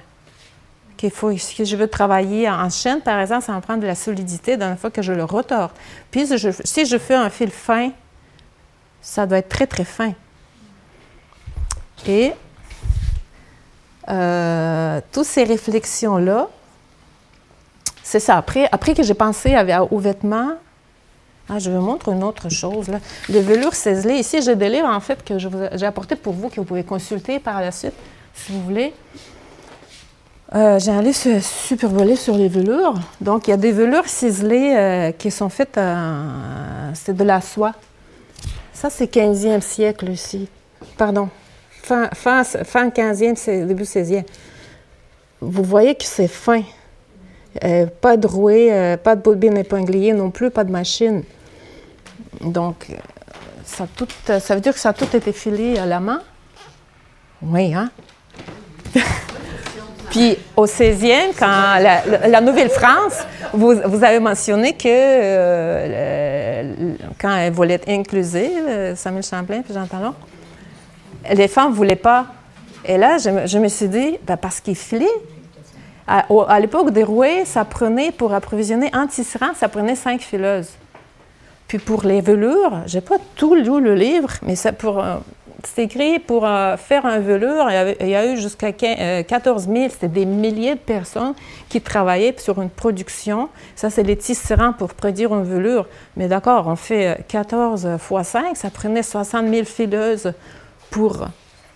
qu'il 0.97 1.11
faut, 1.11 1.31
que 1.31 1.65
je 1.65 1.77
veux 1.77 1.89
travailler 1.89 2.51
en 2.51 2.69
chaîne, 2.69 3.01
par 3.01 3.21
exemple, 3.21 3.45
ça 3.45 3.53
en 3.53 3.61
prend 3.61 3.77
de 3.77 3.87
la 3.87 3.95
solidité 3.95 4.57
d'une 4.57 4.77
fois 4.77 4.91
que 4.91 5.01
je 5.01 5.13
le 5.13 5.25
retords. 5.25 5.71
Puis, 6.11 6.27
si 6.65 6.87
je 6.87 6.99
fais 6.99 7.15
un 7.15 7.31
fil 7.31 7.51
fin, 7.51 7.91
ça 9.01 9.27
doit 9.27 9.39
être 9.39 9.49
très, 9.49 9.67
très 9.67 9.85
fin. 9.85 10.13
Et 12.07 12.33
euh, 14.09 15.01
toutes 15.13 15.25
ces 15.25 15.45
réflexions-là, 15.45 16.49
c'est 18.03 18.21
ça. 18.21 18.37
Après, 18.37 18.69
après 18.73 18.95
que 18.95 19.03
j'ai 19.03 19.15
pensé 19.15 19.55
aux 19.91 19.99
vêtements, 19.99 20.55
ah, 21.51 21.59
je 21.59 21.71
vous 21.71 21.81
montre 21.81 22.11
une 22.11 22.23
autre 22.23 22.51
chose. 22.51 22.89
Là. 22.89 23.01
Le 23.31 23.41
velours. 23.41 23.73
Ici, 23.75 24.43
j'ai 24.43 24.55
des 24.55 24.69
livres, 24.69 24.89
en 24.89 25.01
fait, 25.01 25.25
que 25.25 25.39
j'ai 25.39 25.87
apportés 25.87 26.17
pour 26.17 26.35
vous, 26.35 26.51
que 26.51 26.57
vous 26.57 26.65
pouvez 26.65 26.85
consulter 26.85 27.39
par 27.39 27.61
la 27.61 27.73
suite, 27.73 27.95
si 28.35 28.53
vous 28.53 28.61
voulez. 28.63 28.93
Euh, 30.55 30.79
j'ai 30.79 30.91
un 30.91 31.01
livre 31.01 31.17
super 31.41 31.89
volé 31.89 32.17
sur 32.17 32.37
les 32.37 32.49
velours. 32.49 32.95
Donc, 33.23 33.49
il 33.49 33.51
y 33.51 33.55
a 33.55 33.57
des 33.57 33.73
velours 33.73 34.07
ciselés 34.07 34.75
euh, 34.77 35.13
qui 35.13 35.31
sont 35.31 35.49
faits, 35.49 35.81
c'est 36.95 37.17
de 37.17 37.25
la 37.25 37.41
soie. 37.41 37.73
Ça, 38.75 38.91
c'est 38.91 39.13
15e 39.13 39.63
siècle 39.63 40.11
aussi. 40.11 40.49
Pardon. 40.99 41.31
Fin, 41.83 42.09
fin, 42.13 42.45
fin 42.45 42.89
15e, 42.91 43.67
début 43.67 43.85
16e. 43.85 44.25
Vous 45.41 45.63
voyez 45.63 45.95
que 45.95 46.05
c'est 46.05 46.29
fin. 46.29 46.63
Euh, 47.65 47.87
pas 47.87 48.19
de 48.19 48.27
rouet, 48.27 48.99
pas 49.03 49.17
de 49.17 49.23
bobine 49.23 49.57
épinglier 49.57 50.13
non 50.13 50.31
plus, 50.31 50.51
pas 50.51 50.65
de 50.65 50.71
machine. 50.71 51.25
Donc, 52.41 52.87
ça, 53.65 53.87
tout, 53.97 54.09
ça 54.27 54.55
veut 54.55 54.61
dire 54.61 54.73
que 54.73 54.81
ça 54.81 54.91
a 54.91 54.93
tout 54.93 55.17
été 55.17 55.33
filé 55.33 55.79
à 55.79 55.87
la 55.87 56.01
main? 56.01 56.23
Oui, 57.43 57.75
hein? 57.75 57.91
Puis 60.11 60.39
au 60.57 60.67
16e, 60.67 61.33
quand 61.39 61.79
la, 62.29 62.41
Nouvelle-France, 62.41 63.19
vous, 63.53 63.75
vous, 63.85 64.05
avez 64.05 64.21
mentionné 64.21 64.73
que 64.73 64.89
euh, 64.89 66.95
quand 67.21 67.37
elle 67.37 67.53
voulait 67.53 67.75
être 67.75 67.89
inclusive, 67.89 68.95
Samuel 68.97 69.23
Champlain 69.23 69.61
puis 69.61 69.75
Jean 69.75 69.87
Talon, 69.87 70.15
les 71.31 71.47
femmes 71.47 71.73
ne 71.73 71.77
voulaient 71.77 71.97
pas. 71.97 72.27
Et 72.87 72.97
là, 72.97 73.19
je, 73.19 73.59
me 73.59 73.69
suis 73.69 73.89
dit, 73.89 74.19
ben 74.27 74.37
parce 74.37 74.61
qu'ils 74.61 74.77
filaient. 74.77 75.07
À, 76.07 76.25
à 76.49 76.59
l'époque 76.59 76.91
des 76.91 77.05
rouets, 77.05 77.45
ça 77.45 77.67
prenait, 77.67 78.11
pour 78.11 78.33
approvisionner 78.33 78.89
un 78.95 79.07
tisserand, 79.07 79.53
ça 79.55 79.69
prenait 79.69 79.95
cinq 79.95 80.23
fileuses. 80.23 80.71
Puis 81.69 81.79
pour 81.79 82.03
les 82.05 82.23
velours, 82.23 82.81
j'ai 82.87 83.03
pas 83.03 83.19
tout 83.37 83.55
lu 83.55 83.81
le 83.81 83.95
livre, 83.95 84.31
mais 84.43 84.57
c'est 84.57 84.73
pour 84.73 85.05
euh, 85.05 85.17
c'est 85.65 85.85
écrit 85.85 86.19
pour 86.19 86.47
euh, 86.47 86.77
faire 86.77 87.05
un 87.05 87.19
velours. 87.19 87.69
Il 88.01 88.09
y, 88.09 88.15
a, 88.15 88.27
eu 88.27 88.39
jusqu'à 88.39 88.73
14 88.73 89.65
000, 89.65 89.77
euh, 89.77 89.89
c'était 89.91 90.09
des 90.09 90.25
milliers 90.25 90.77
de 90.77 90.81
personnes 90.81 91.35
qui 91.69 91.81
travaillaient 91.81 92.35
sur 92.39 92.63
une 92.63 92.71
production. 92.71 93.49
Ça, 93.77 93.91
c'est 93.91 94.03
les 94.03 94.17
tisserands 94.17 94.73
pour 94.73 94.95
produire 94.95 95.33
un 95.33 95.43
velours. 95.43 95.87
Mais 96.17 96.29
d'accord, 96.29 96.69
on 96.69 96.77
fait 96.77 97.25
14 97.29 97.99
fois 97.99 98.25
5, 98.25 98.57
ça 98.57 98.71
prenait 98.71 99.03
60 99.03 99.49
000 99.49 99.65
fileuses 99.65 100.33
pour 100.91 101.27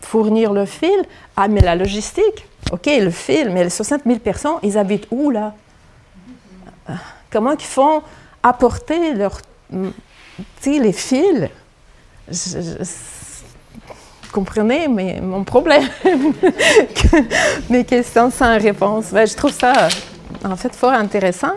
fournir 0.00 0.52
le 0.52 0.64
fil. 0.64 1.02
Ah, 1.36 1.48
mais 1.48 1.60
la 1.60 1.74
logistique, 1.74 2.46
OK, 2.70 2.86
le 2.86 3.10
fil, 3.10 3.50
mais 3.50 3.64
les 3.64 3.70
60 3.70 4.02
000 4.06 4.20
personnes, 4.20 4.56
ils 4.62 4.78
habitent 4.78 5.08
où 5.10 5.30
là? 5.30 5.54
Comment 7.30 7.52
ils 7.52 7.64
font 7.64 8.02
apporter 8.42 9.14
leur 9.14 9.40
tu 9.72 9.90
sais, 10.60 10.78
les 10.78 10.92
fils, 10.92 11.48
vous 14.22 14.30
comprenez 14.32 14.88
mais 14.88 15.20
mon 15.20 15.44
problème, 15.44 15.88
mes 17.70 17.84
questions 17.84 18.30
sans 18.30 18.58
réponse. 18.58 19.10
Ben, 19.12 19.26
je 19.26 19.34
trouve 19.34 19.52
ça, 19.52 19.88
en 20.44 20.56
fait, 20.56 20.74
fort 20.74 20.92
intéressant. 20.92 21.52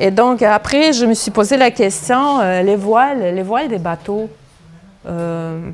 Et 0.00 0.12
donc, 0.12 0.42
après, 0.42 0.92
je 0.92 1.04
me 1.06 1.14
suis 1.14 1.32
posé 1.32 1.56
la 1.56 1.72
question, 1.72 2.38
euh, 2.38 2.62
les 2.62 2.76
voiles, 2.76 3.34
les 3.34 3.42
voiles 3.42 3.66
des 3.66 3.78
bateaux, 3.78 4.30
euh, 5.06 5.70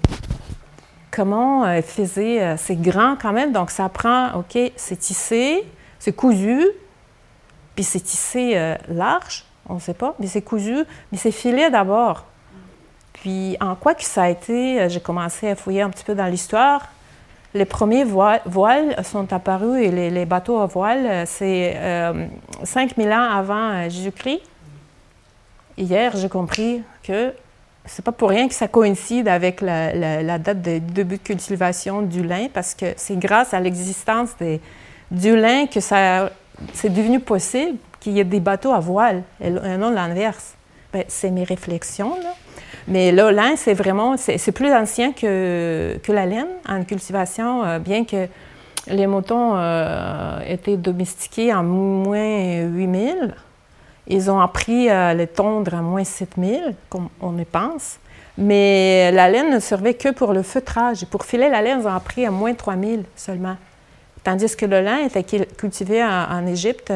comment 1.10 1.66
elles 1.68 1.82
faisaient, 1.82 2.40
euh, 2.42 2.54
c'est 2.56 2.80
grand 2.80 3.16
quand 3.20 3.34
même, 3.34 3.52
donc 3.52 3.70
ça 3.70 3.86
prend, 3.90 4.32
OK, 4.32 4.58
c'est 4.76 4.96
tissé, 4.96 5.66
c'est 5.98 6.12
cousu, 6.12 6.64
puis 7.74 7.84
c'est 7.84 8.00
tissé 8.00 8.76
large, 8.88 9.44
on 9.68 9.74
ne 9.74 9.80
sait 9.80 9.94
pas, 9.94 10.14
mais 10.18 10.26
c'est 10.26 10.42
cousu, 10.42 10.84
mais 11.10 11.18
c'est 11.18 11.32
filé 11.32 11.70
d'abord. 11.70 12.24
Puis 13.14 13.56
en 13.60 13.74
quoi 13.74 13.94
que 13.94 14.04
ça 14.04 14.24
a 14.24 14.28
été, 14.28 14.80
euh, 14.80 14.88
j'ai 14.88 15.00
commencé 15.00 15.48
à 15.48 15.56
fouiller 15.56 15.82
un 15.82 15.90
petit 15.90 16.04
peu 16.04 16.14
dans 16.14 16.26
l'histoire. 16.26 16.88
les 17.54 17.64
premiers 17.64 18.04
voiles, 18.04 18.96
sont 19.04 19.32
apparus 19.32 19.80
et 19.80 20.10
les, 20.10 20.26
bateaux 20.26 20.58
à 20.58 20.66
voile, 20.66 21.24
c'est 21.24 21.76
5000 22.64 23.12
ans 23.12 23.30
avant 23.30 23.88
Jésus-Christ. 23.88 24.40
Hier, 25.76 26.16
j'ai 26.16 26.28
compris 26.28 26.82
que 27.04 27.32
c'est 27.84 28.04
pas 28.04 28.12
pour 28.12 28.30
rien 28.30 28.48
que 28.48 28.54
ça 28.54 28.66
coïncide 28.66 29.28
avec 29.28 29.60
la, 29.60 30.38
date 30.38 30.62
de 30.62 30.78
début 30.78 31.18
de 31.18 31.22
cultivation 31.22 32.02
du 32.02 32.22
lin, 32.22 32.48
parce 32.52 32.74
que 32.74 32.86
c'est 32.96 33.18
grâce 33.18 33.54
à 33.54 33.60
l'existence 33.60 34.30
du 35.10 35.36
lin 35.36 35.66
que 35.66 35.80
ça 35.80 36.30
c'est 36.72 36.88
devenu 36.88 37.20
possible 37.20 37.78
qu'il 38.04 38.12
y 38.12 38.20
ait 38.20 38.24
des 38.24 38.40
bateaux 38.40 38.72
à 38.72 38.80
voile 38.80 39.22
et 39.40 39.50
non 39.50 39.90
l'inverse. 39.90 40.54
Ben, 40.92 41.04
c'est 41.08 41.30
mes 41.30 41.44
réflexions, 41.44 42.14
là. 42.22 42.34
Mais 42.86 43.12
le 43.12 43.30
lin, 43.30 43.56
c'est 43.56 43.72
vraiment, 43.72 44.16
c'est 44.18 44.52
plus 44.52 44.70
ancien 44.72 45.12
que, 45.12 45.96
la 46.06 46.26
laine 46.26 46.46
en 46.68 46.84
cultivation, 46.84 47.64
euh, 47.64 47.78
bien 47.78 48.04
que 48.04 48.28
les 48.88 49.06
moutons 49.06 49.52
euh, 49.54 50.38
étaient 50.46 50.76
domestiqués 50.76 51.52
en 51.54 51.62
moins 51.62 52.60
8000. 52.66 53.34
Ils 54.06 54.30
ont 54.30 54.38
appris 54.38 54.90
à 54.90 55.14
les 55.14 55.26
tondre 55.26 55.74
à 55.74 55.80
moins 55.80 56.04
7000, 56.04 56.74
comme 56.90 57.08
on 57.22 57.38
y 57.38 57.46
pense. 57.46 57.98
Mais 58.36 59.10
la 59.12 59.30
laine 59.30 59.50
ne 59.50 59.60
servait 59.60 59.94
que 59.94 60.10
pour 60.10 60.34
le 60.34 60.42
feutrage. 60.42 61.06
Pour 61.06 61.24
filer 61.24 61.48
la 61.48 61.62
laine, 61.62 61.78
ils 61.80 61.86
ont 61.86 61.94
appris 61.94 62.26
à 62.26 62.30
moins 62.30 62.52
3000 62.52 63.04
seulement. 63.16 63.56
Tandis 64.22 64.54
que 64.56 64.66
le 64.66 64.82
lin 64.82 64.98
était 64.98 65.22
cultivé 65.22 66.04
en, 66.04 66.46
Égypte, 66.46 66.92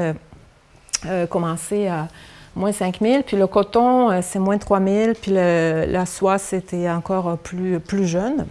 euh, 1.07 1.09
euh, 1.09 1.27
commencé 1.27 1.89
à 1.89 2.09
moins 2.57 2.73
5000, 2.73 3.23
puis 3.25 3.37
le 3.37 3.47
coton, 3.47 4.11
euh, 4.11 4.21
c'est 4.23 4.39
moins 4.39 4.59
3000, 4.59 5.15
puis 5.21 5.33
la 5.33 6.07
soie, 6.07 6.39
c'était 6.39 6.89
encore 6.91 7.39
plus, 7.39 7.81
plus 7.81 8.07
jeune. 8.07 8.47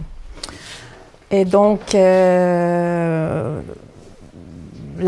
Et 1.30 1.44
donc, 1.44 1.92
là, 1.92 3.60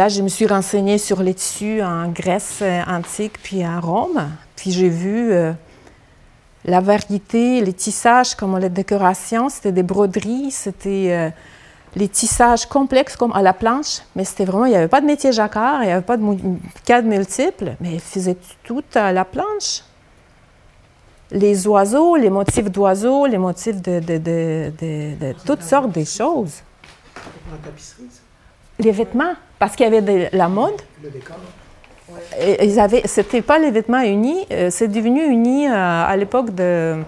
je 0.08 0.22
me 0.22 0.28
suis 0.28 0.46
renseignée 0.46 0.98
sur 0.98 1.22
les 1.22 1.32
tissus 1.32 1.82
en 1.82 2.08
Grèce 2.08 2.62
antique, 2.86 3.42
puis 3.42 3.62
à 3.62 3.80
Rome. 3.80 4.28
Puis 4.54 4.70
j'ai 4.70 4.90
vu 4.90 5.32
la 6.66 6.80
variété, 6.80 7.62
les 7.62 7.72
tissages, 7.72 8.34
comme 8.34 8.58
les 8.58 8.68
décorations, 8.68 9.48
c'était 9.48 9.72
des 9.72 9.82
broderies, 9.82 10.50
c'était 10.50 11.32
les 11.96 12.08
tissages 12.08 12.66
complexes 12.66 13.16
comme 13.16 13.32
à 13.32 13.42
la 13.42 13.52
planche, 13.52 14.00
mais 14.14 14.24
c'était 14.24 14.44
vraiment, 14.44 14.66
il 14.66 14.70
n'y 14.70 14.76
avait 14.76 14.88
pas 14.88 15.00
de 15.00 15.06
métier 15.06 15.32
jacquard, 15.32 15.82
il 15.82 15.86
n'y 15.86 15.92
avait 15.92 16.04
pas 16.04 16.16
de 16.16 16.24
cadres 16.84 17.08
multiples, 17.08 17.74
mais 17.80 17.94
ils 17.94 18.00
faisaient 18.00 18.36
tout 18.62 18.84
à 18.94 19.12
la 19.12 19.24
planche. 19.24 19.82
Les 21.32 21.66
oiseaux, 21.66 22.16
les 22.16 22.30
motifs 22.30 22.70
d'oiseaux, 22.70 23.26
les 23.26 23.38
motifs 23.38 23.80
de, 23.80 24.00
de, 24.00 24.18
de, 24.18 25.34
toutes 25.46 25.62
sortes 25.62 25.92
de 25.92 26.04
choses. 26.04 26.62
La 27.50 27.56
tapisserie, 27.58 28.08
Les 28.78 28.90
vêtements, 28.90 29.34
parce 29.58 29.76
qu'il 29.76 29.84
y 29.84 29.86
avait 29.86 30.02
de 30.02 30.36
la 30.36 30.48
mode. 30.48 30.80
Le 31.02 31.10
décor? 31.10 31.36
Et, 32.40 32.66
ils 32.66 32.80
avaient, 32.80 33.02
c'était 33.04 33.42
pas 33.42 33.58
les 33.58 33.70
vêtements 33.70 34.00
unis, 34.00 34.44
euh, 34.50 34.70
c'est 34.70 34.88
devenu 34.88 35.24
uni 35.24 35.68
euh, 35.68 35.72
à 35.72 36.16
l'époque 36.16 36.52
de 36.52 37.00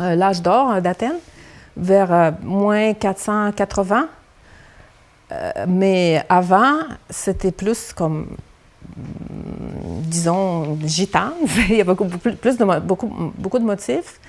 euh, 0.00 0.14
l'âge 0.14 0.42
d'or 0.42 0.80
d'Athènes 0.80 1.18
vers 1.76 2.12
euh, 2.12 2.30
moins 2.42 2.94
480. 2.94 4.08
Euh, 5.32 5.50
mais 5.66 6.24
avant, 6.28 6.78
c'était 7.10 7.52
plus 7.52 7.92
comme, 7.92 8.28
mm, 8.96 10.00
disons, 10.02 10.78
gitane. 10.84 11.32
Il 11.68 11.76
y 11.76 11.80
avait 11.80 11.94
beaucoup, 11.94 12.06
plus 12.06 12.56
de, 12.56 12.80
beaucoup, 12.80 13.32
beaucoup 13.36 13.58
de 13.58 13.64
motifs. 13.64 14.20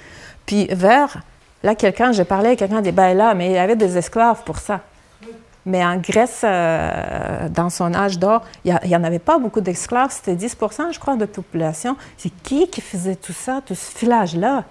Puis 0.46 0.68
vers, 0.72 1.22
là, 1.64 1.76
quelqu'un, 1.76 2.12
j'ai 2.12 2.26
parlé 2.26 2.50
à 2.50 2.56
quelqu'un, 2.56 2.82
dit, 2.82 2.92
ben 2.92 3.34
mais 3.36 3.48
il 3.48 3.54
y 3.54 3.58
avait 3.58 3.76
des 3.76 3.98
esclaves 3.98 4.44
pour 4.44 4.58
ça. 4.60 4.82
Mais 5.66 5.86
en 5.86 5.98
Grèce, 5.98 6.44
euh, 6.46 7.50
dans 7.50 7.70
son 7.70 7.94
âge 7.94 8.18
d'or, 8.18 8.46
il 8.64 8.74
n'y 8.86 8.96
en 8.96 9.04
avait 9.04 9.20
pas 9.20 9.38
beaucoup 9.38 9.60
d'esclaves. 9.60 10.12
C'était 10.12 10.36
10% 10.36 10.94
je 10.94 11.00
crois, 11.00 11.16
de 11.16 11.22
la 11.22 11.28
population. 11.28 11.98
C'est 12.16 12.32
qui 12.42 12.70
qui 12.70 12.80
faisait 12.80 13.18
tout 13.18 13.34
ça, 13.34 13.62
tout 13.66 13.76
ce 13.76 13.92
filage-là? 13.92 14.64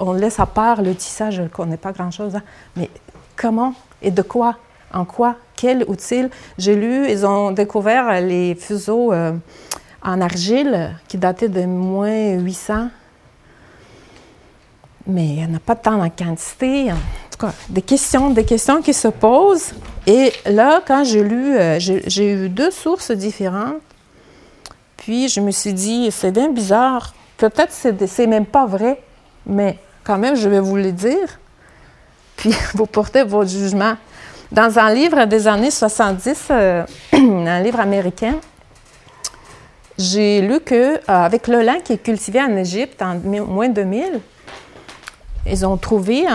On 0.00 0.12
laisse 0.12 0.40
à 0.40 0.46
part 0.46 0.82
le 0.82 0.94
tissage, 0.94 1.36
je 1.36 1.42
ne 1.42 1.48
connais 1.48 1.76
pas 1.76 1.92
grand-chose, 1.92 2.36
hein. 2.36 2.42
mais 2.76 2.90
comment 3.36 3.74
et 4.02 4.10
de 4.10 4.22
quoi, 4.22 4.56
en 4.92 5.04
quoi, 5.04 5.36
quel 5.56 5.84
outil? 5.88 6.26
J'ai 6.58 6.76
lu, 6.76 7.10
ils 7.10 7.26
ont 7.26 7.50
découvert 7.50 8.20
les 8.20 8.54
fuseaux 8.54 9.12
euh, 9.12 9.32
en 10.02 10.20
argile 10.20 10.96
qui 11.08 11.18
dataient 11.18 11.48
de 11.48 11.64
moins 11.64 12.34
800. 12.34 12.88
Mais 15.08 15.26
il 15.26 15.34
n'y 15.34 15.44
en 15.44 15.54
a 15.54 15.60
pas 15.60 15.76
tant 15.76 16.02
en 16.02 16.10
quantité. 16.10 16.92
En 16.92 16.96
tout 17.30 17.38
cas, 17.38 17.52
des 17.68 17.82
questions, 17.82 18.34
qui 18.82 18.94
se 18.94 19.08
posent. 19.08 19.72
Et 20.06 20.32
là, 20.46 20.82
quand 20.86 21.04
j'ai 21.04 21.22
lu, 21.22 21.56
euh, 21.56 21.78
j'ai 21.78 22.32
eu 22.32 22.48
deux 22.48 22.70
sources 22.70 23.12
différentes. 23.12 23.80
Puis 24.96 25.28
je 25.28 25.40
me 25.40 25.50
suis 25.50 25.72
dit, 25.72 26.10
c'est 26.10 26.32
bien 26.32 26.50
bizarre. 26.50 27.14
Peut-être 27.36 27.72
que 27.82 28.06
c'est 28.06 28.26
même 28.26 28.46
pas 28.46 28.66
vrai, 28.66 29.00
quand 30.06 30.18
même, 30.18 30.36
je 30.36 30.48
vais 30.48 30.60
vous 30.60 30.76
le 30.76 30.92
dire, 30.92 31.38
puis 32.36 32.54
vous 32.74 32.86
portez 32.86 33.24
votre 33.24 33.50
jugement. 33.50 33.96
Dans 34.52 34.78
un 34.78 34.94
livre 34.94 35.24
des 35.24 35.48
années 35.48 35.72
70, 35.72 36.48
euh, 36.50 36.84
un 37.12 37.60
livre 37.60 37.80
américain, 37.80 38.36
j'ai 39.98 40.40
lu 40.40 40.60
que 40.60 40.94
euh, 40.94 41.00
avec 41.06 41.48
le 41.48 41.62
lin 41.62 41.80
qui 41.80 41.94
est 41.94 41.98
cultivé 41.98 42.40
en 42.40 42.56
Égypte 42.56 43.02
en 43.02 43.16
moins 43.16 43.68
de 43.68 43.82
2000, 43.82 44.20
ils 45.48 45.66
ont 45.66 45.76
trouvé 45.76 46.26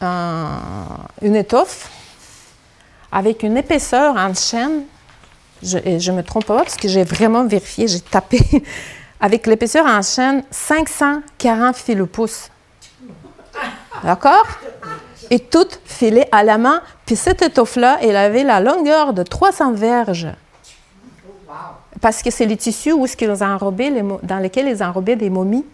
une 0.00 1.36
étoffe 1.36 1.90
avec 3.10 3.42
une 3.42 3.56
épaisseur 3.56 4.14
en 4.16 4.32
chaîne. 4.34 4.82
Je 5.62 5.78
ne 6.10 6.16
me 6.16 6.22
trompe 6.22 6.44
pas 6.44 6.58
parce 6.58 6.76
que 6.76 6.86
j'ai 6.86 7.02
vraiment 7.02 7.44
vérifié, 7.44 7.88
j'ai 7.88 8.00
tapé 8.00 8.38
avec 9.20 9.46
l'épaisseur 9.46 9.86
en 9.86 10.02
chaîne 10.02 10.44
540 10.50 11.76
fil 11.76 12.04
pouce. 12.06 12.50
D'accord? 14.02 14.46
Et 15.30 15.40
toute 15.40 15.80
filée 15.84 16.26
à 16.32 16.42
la 16.44 16.58
main. 16.58 16.80
Puis 17.04 17.16
cette 17.16 17.42
étoffe-là, 17.42 17.98
elle 18.00 18.16
avait 18.16 18.44
la 18.44 18.60
longueur 18.60 19.12
de 19.12 19.22
300 19.22 19.72
verges. 19.72 20.28
Parce 22.00 22.22
que 22.22 22.30
c'est 22.30 22.46
les 22.46 22.56
tissus 22.56 22.92
où 22.92 23.06
qu'ils 23.06 23.28
dans 23.30 24.38
lesquels 24.40 24.68
ils 24.68 24.82
enrobaient 24.82 25.16
des 25.16 25.30
momies. 25.30 25.66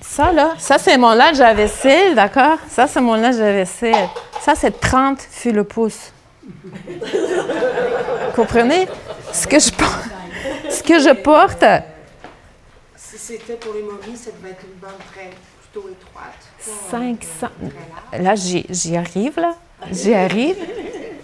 Ça, 0.00 0.32
là, 0.32 0.54
ça, 0.58 0.78
c'est 0.78 0.96
mon 0.96 1.12
linge 1.12 1.40
à 1.40 1.54
vaisselle, 1.54 2.14
d'accord? 2.14 2.58
Ça, 2.68 2.86
c'est 2.86 3.00
mon 3.00 3.14
linge 3.14 3.40
à 3.40 3.52
vaisselle. 3.52 4.08
Ça, 4.40 4.54
c'est 4.54 4.80
30 4.80 5.20
fil 5.20 5.62
pouce. 5.64 6.12
Comprenez? 8.34 8.88
Ce 9.32 9.46
que 9.46 9.58
je 9.58 9.70
pense 9.70 10.09
ce 10.70 10.82
que 10.82 10.98
je 10.98 11.14
porte. 11.14 11.64
Si 12.96 13.18
c'était 13.18 13.54
pour 13.54 13.74
les 13.74 13.82
momies, 13.82 14.16
ça 14.16 14.30
devait 14.30 14.50
être 14.50 14.64
une 14.64 14.80
bande 14.80 14.98
très 15.12 15.30
plutôt 15.62 15.88
étroite. 15.88 16.38
500. 16.90 17.48
Là, 18.18 18.34
j'y 18.34 18.96
arrive, 18.96 19.38
là. 19.38 19.54
J'y 19.90 20.14
arrive. 20.14 20.56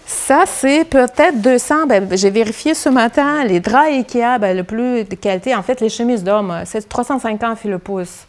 Ça, 0.06 0.44
c'est 0.46 0.84
peut-être 0.84 1.40
200. 1.40 1.86
Ben, 1.86 2.08
j'ai 2.16 2.30
vérifié 2.30 2.74
ce 2.74 2.88
matin, 2.88 3.44
les 3.44 3.60
draps 3.60 3.88
Ikea, 3.88 4.38
ben, 4.38 4.56
le 4.56 4.62
plus 4.62 5.04
de 5.04 5.14
qualité, 5.16 5.54
en 5.54 5.62
fait, 5.62 5.80
les 5.80 5.88
chemises 5.88 6.22
d'homme, 6.22 6.62
c'est 6.64 6.88
350 6.88 7.58
fil 7.58 7.72
le 7.72 7.78
pouce. 7.78 8.26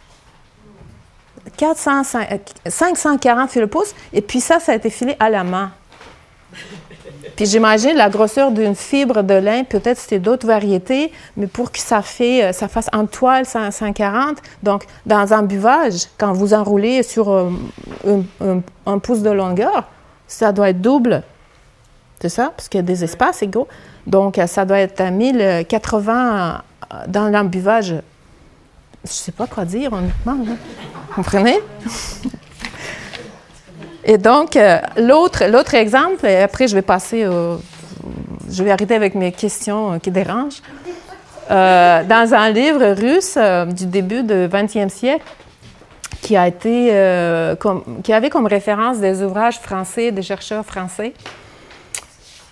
400, 1.55 2.01
540 2.65 3.49
fil 3.49 3.61
le 3.61 3.67
pouce. 3.67 3.93
Et 4.11 4.21
puis 4.21 4.41
ça, 4.41 4.59
ça 4.59 4.71
a 4.71 4.75
été 4.75 4.89
filé 4.89 5.15
à 5.19 5.29
la 5.29 5.43
main. 5.43 5.71
Puis 7.37 7.45
j'imagine 7.45 7.95
la 7.95 8.09
grosseur 8.09 8.51
d'une 8.51 8.73
fibre 8.73 9.21
de 9.21 9.35
lin, 9.35 9.63
peut-être 9.63 9.99
c'était 9.99 10.17
d'autres 10.17 10.47
variétés, 10.47 11.11
mais 11.37 11.45
pour 11.45 11.71
que 11.71 11.77
ça, 11.77 12.01
euh, 12.19 12.51
ça 12.51 12.67
fasse 12.67 12.87
en 12.91 13.05
toile 13.05 13.45
140, 13.45 14.39
donc 14.63 14.85
dans 15.05 15.33
un 15.35 15.43
buvage, 15.43 16.07
quand 16.17 16.33
vous 16.33 16.55
enroulez 16.55 17.03
sur 17.03 17.31
euh, 17.31 17.51
un, 18.87 18.97
pouce 18.97 19.21
de 19.21 19.29
longueur, 19.29 19.83
ça 20.27 20.51
doit 20.51 20.71
être 20.71 20.81
double. 20.81 21.21
C'est 22.19 22.29
ça? 22.29 22.51
Parce 22.57 22.67
qu'il 22.69 22.79
y 22.79 22.83
a 22.83 22.83
des 22.83 23.03
espaces 23.03 23.43
égaux. 23.43 23.67
Donc 24.07 24.39
ça 24.47 24.65
doit 24.65 24.79
être 24.79 24.99
à 24.99 25.11
1080 25.11 26.63
dans 27.07 27.29
l'embuvage. 27.29 27.89
Je 27.89 27.93
ne 27.93 28.01
sais 29.03 29.31
pas 29.31 29.45
quoi 29.45 29.63
dire, 29.63 29.93
honnêtement. 29.93 30.37
Vous 30.43 30.57
comprenez? 31.13 31.59
Et 34.09 34.17
donc, 34.17 34.55
euh, 34.55 34.79
l'autre, 34.95 35.45
l'autre 35.47 35.75
exemple, 35.75 36.25
et 36.25 36.37
après 36.41 36.67
je 36.69 36.75
vais 36.75 36.81
passer 36.81 37.27
Je 38.49 38.63
vais 38.63 38.71
arrêter 38.71 38.95
avec 38.95 39.15
mes 39.15 39.33
questions 39.33 39.93
euh, 39.93 39.97
qui 39.99 40.11
dérangent. 40.11 40.61
Euh, 41.51 42.03
dans 42.03 42.33
un 42.33 42.49
livre 42.49 42.93
russe 42.93 43.37
du 43.73 43.85
début 43.85 44.23
du 44.23 44.33
20e 44.33 44.89
siècle, 44.89 45.25
qui, 46.21 46.35
a 46.35 46.47
été, 46.47 46.87
qui 48.03 48.11
avait 48.11 48.29
comme 48.29 48.47
référence 48.47 48.99
des 48.99 49.21
ouvrages 49.21 49.59
français, 49.59 50.11
des 50.11 50.23
chercheurs 50.23 50.65
français, 50.65 51.13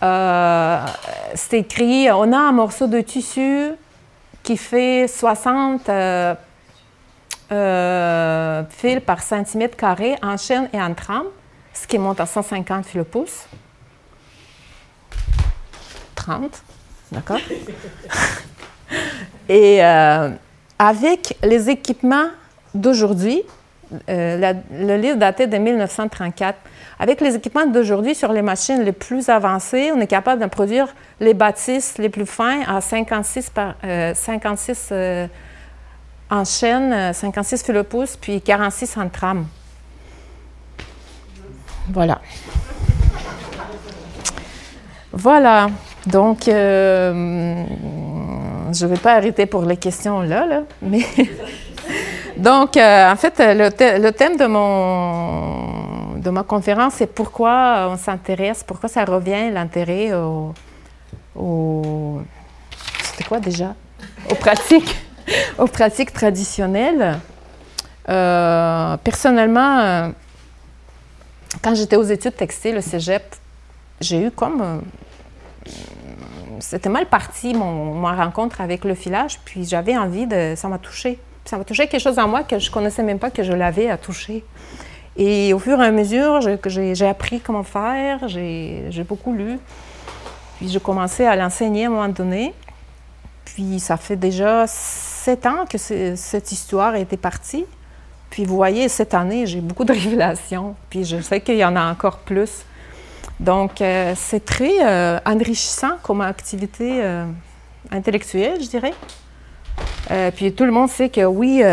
c'est 0.01 1.59
écrit 1.59 2.09
on 2.11 2.31
a 2.31 2.37
un 2.37 2.51
morceau 2.51 2.87
de 2.87 3.01
tissu 3.01 3.71
qui 4.43 4.55
fait 4.55 5.07
60 5.07 5.89
euh, 7.51 8.63
fils 8.69 9.01
par 9.01 9.21
centimètre 9.21 9.77
carré 9.77 10.15
en 10.23 10.35
chaîne 10.35 10.67
et 10.73 10.81
en 10.81 10.95
trame, 10.95 11.27
qui 11.87 11.97
monte 11.97 12.19
à 12.19 12.25
150 12.25 12.85
fils 12.85 13.47
30, 16.15 16.63
d'accord? 17.11 17.39
Et 19.49 19.83
euh, 19.83 20.29
avec 20.79 21.37
les 21.43 21.69
équipements 21.69 22.27
d'aujourd'hui, 22.73 23.43
euh, 24.09 24.53
le 24.71 24.97
livre 24.97 25.17
datait 25.17 25.47
de 25.47 25.57
1934. 25.57 26.57
Avec 26.97 27.21
les 27.21 27.35
équipements 27.35 27.67
d'aujourd'hui 27.67 28.15
sur 28.15 28.31
les 28.31 28.41
machines 28.41 28.81
les 28.81 28.91
plus 28.91 29.29
avancées, 29.29 29.91
on 29.93 29.99
est 29.99 30.07
capable 30.07 30.41
de 30.41 30.47
produire 30.47 30.87
les 31.19 31.33
bâtisses 31.33 31.97
les 31.97 32.09
plus 32.09 32.25
fins 32.25 32.61
à 32.67 32.81
56, 32.81 33.49
par, 33.49 33.75
56 33.83 34.93
en 36.29 36.43
chaîne, 36.43 37.13
56 37.13 37.63
fil 37.63 37.83
pouce, 37.83 38.17
puis 38.17 38.41
46 38.41 38.97
en 38.97 39.09
trame. 39.09 39.45
Voilà. 41.91 42.19
Voilà. 45.11 45.67
Donc, 46.05 46.47
euh, 46.47 47.63
je 48.71 48.85
ne 48.85 48.89
vais 48.91 48.97
pas 48.97 49.13
arrêter 49.15 49.45
pour 49.45 49.63
les 49.63 49.77
questions 49.77 50.21
là, 50.21 50.45
là 50.45 50.63
mais. 50.81 51.05
Donc, 52.37 52.75
euh, 52.75 53.11
en 53.11 53.15
fait, 53.15 53.33
le, 53.39 53.69
thème 54.11 54.35
de, 54.35 56.29
ma 56.29 56.43
conférence, 56.43 56.95
c'est 56.95 57.07
pourquoi 57.07 57.87
on 57.89 57.97
s'intéresse, 57.97 58.63
pourquoi 58.63 58.89
ça 58.89 59.05
revient 59.05 59.49
l'intérêt 59.51 60.13
au, 60.13 60.53
au 61.33 62.19
C'était 63.03 63.23
quoi 63.23 63.39
déjà? 63.39 63.73
Aux 64.29 64.35
pratiques. 64.35 66.13
traditionnelles. 66.13 67.19
Euh, 68.09 68.97
personnellement, 68.97 70.11
quand 71.61 71.75
j'étais 71.75 71.95
aux 71.95 72.03
études 72.03 72.35
textiles, 72.35 72.77
au 72.77 72.81
cégep, 72.81 73.23
j'ai 74.01 74.27
eu 74.27 74.31
comme. 74.31 74.61
Euh, 74.61 74.79
c'était 76.59 76.89
mal 76.89 77.07
parti, 77.07 77.53
mon, 77.53 77.95
ma 77.95 78.13
rencontre 78.13 78.61
avec 78.61 78.85
le 78.85 78.95
filage, 78.95 79.39
puis 79.45 79.65
j'avais 79.65 79.97
envie 79.97 80.27
de. 80.27 80.53
Ça 80.55 80.67
m'a 80.67 80.77
touché. 80.77 81.19
Ça 81.45 81.57
m'a 81.57 81.63
touché 81.63 81.87
quelque 81.87 82.01
chose 82.01 82.17
en 82.17 82.27
moi 82.27 82.43
que 82.43 82.57
je 82.57 82.71
connaissais 82.71 83.03
même 83.03 83.19
pas 83.19 83.29
que 83.29 83.43
je 83.43 83.53
l'avais 83.53 83.89
à 83.89 83.97
toucher. 83.97 84.43
Et 85.17 85.53
au 85.53 85.59
fur 85.59 85.79
et 85.81 85.85
à 85.85 85.91
mesure, 85.91 86.41
j'ai 86.41 87.07
appris 87.07 87.39
comment 87.39 87.63
faire, 87.63 88.27
j'ai 88.27 89.05
beaucoup 89.07 89.33
lu. 89.33 89.59
Puis 90.57 90.69
j'ai 90.69 90.79
commencé 90.79 91.25
à 91.25 91.35
l'enseigner 91.35 91.85
à 91.85 91.87
un 91.87 91.91
moment 91.91 92.07
donné. 92.09 92.53
Puis 93.45 93.79
ça 93.79 93.95
fait 93.95 94.15
déjà 94.15 94.65
sept 94.67 95.45
ans 95.45 95.65
que 95.69 95.77
cette 95.77 96.51
histoire 96.51 96.95
été 96.95 97.15
partie. 97.15 97.65
Puis 98.35 98.43
vous 98.43 98.57
voyez, 98.57 98.89
cette 98.89 99.13
année, 99.13 99.45
j'ai 99.45 99.61
beaucoup 99.61 99.85
de 99.85 99.93
révélations. 100.03 100.75
Puis 100.89 101.05
je 101.05 101.21
sais 101.21 101.39
qu'il 101.39 101.55
y 101.55 101.63
en 101.63 101.73
a 101.77 101.89
encore 101.89 102.17
plus. 102.17 102.65
Donc, 103.39 103.79
euh, 103.79 104.11
c'est 104.17 104.43
très 104.43 104.85
euh, 104.85 105.17
enrichissant 105.25 105.93
comme 106.03 106.19
activité 106.19 106.99
euh, 107.01 107.25
intellectuelle, 107.89 108.61
je 108.61 108.67
dirais. 108.67 108.93
puis 110.35 110.51
tout 110.51 110.65
le 110.65 110.71
monde 110.73 110.89
sait 110.89 111.07
que 111.07 111.23
oui, 111.23 111.63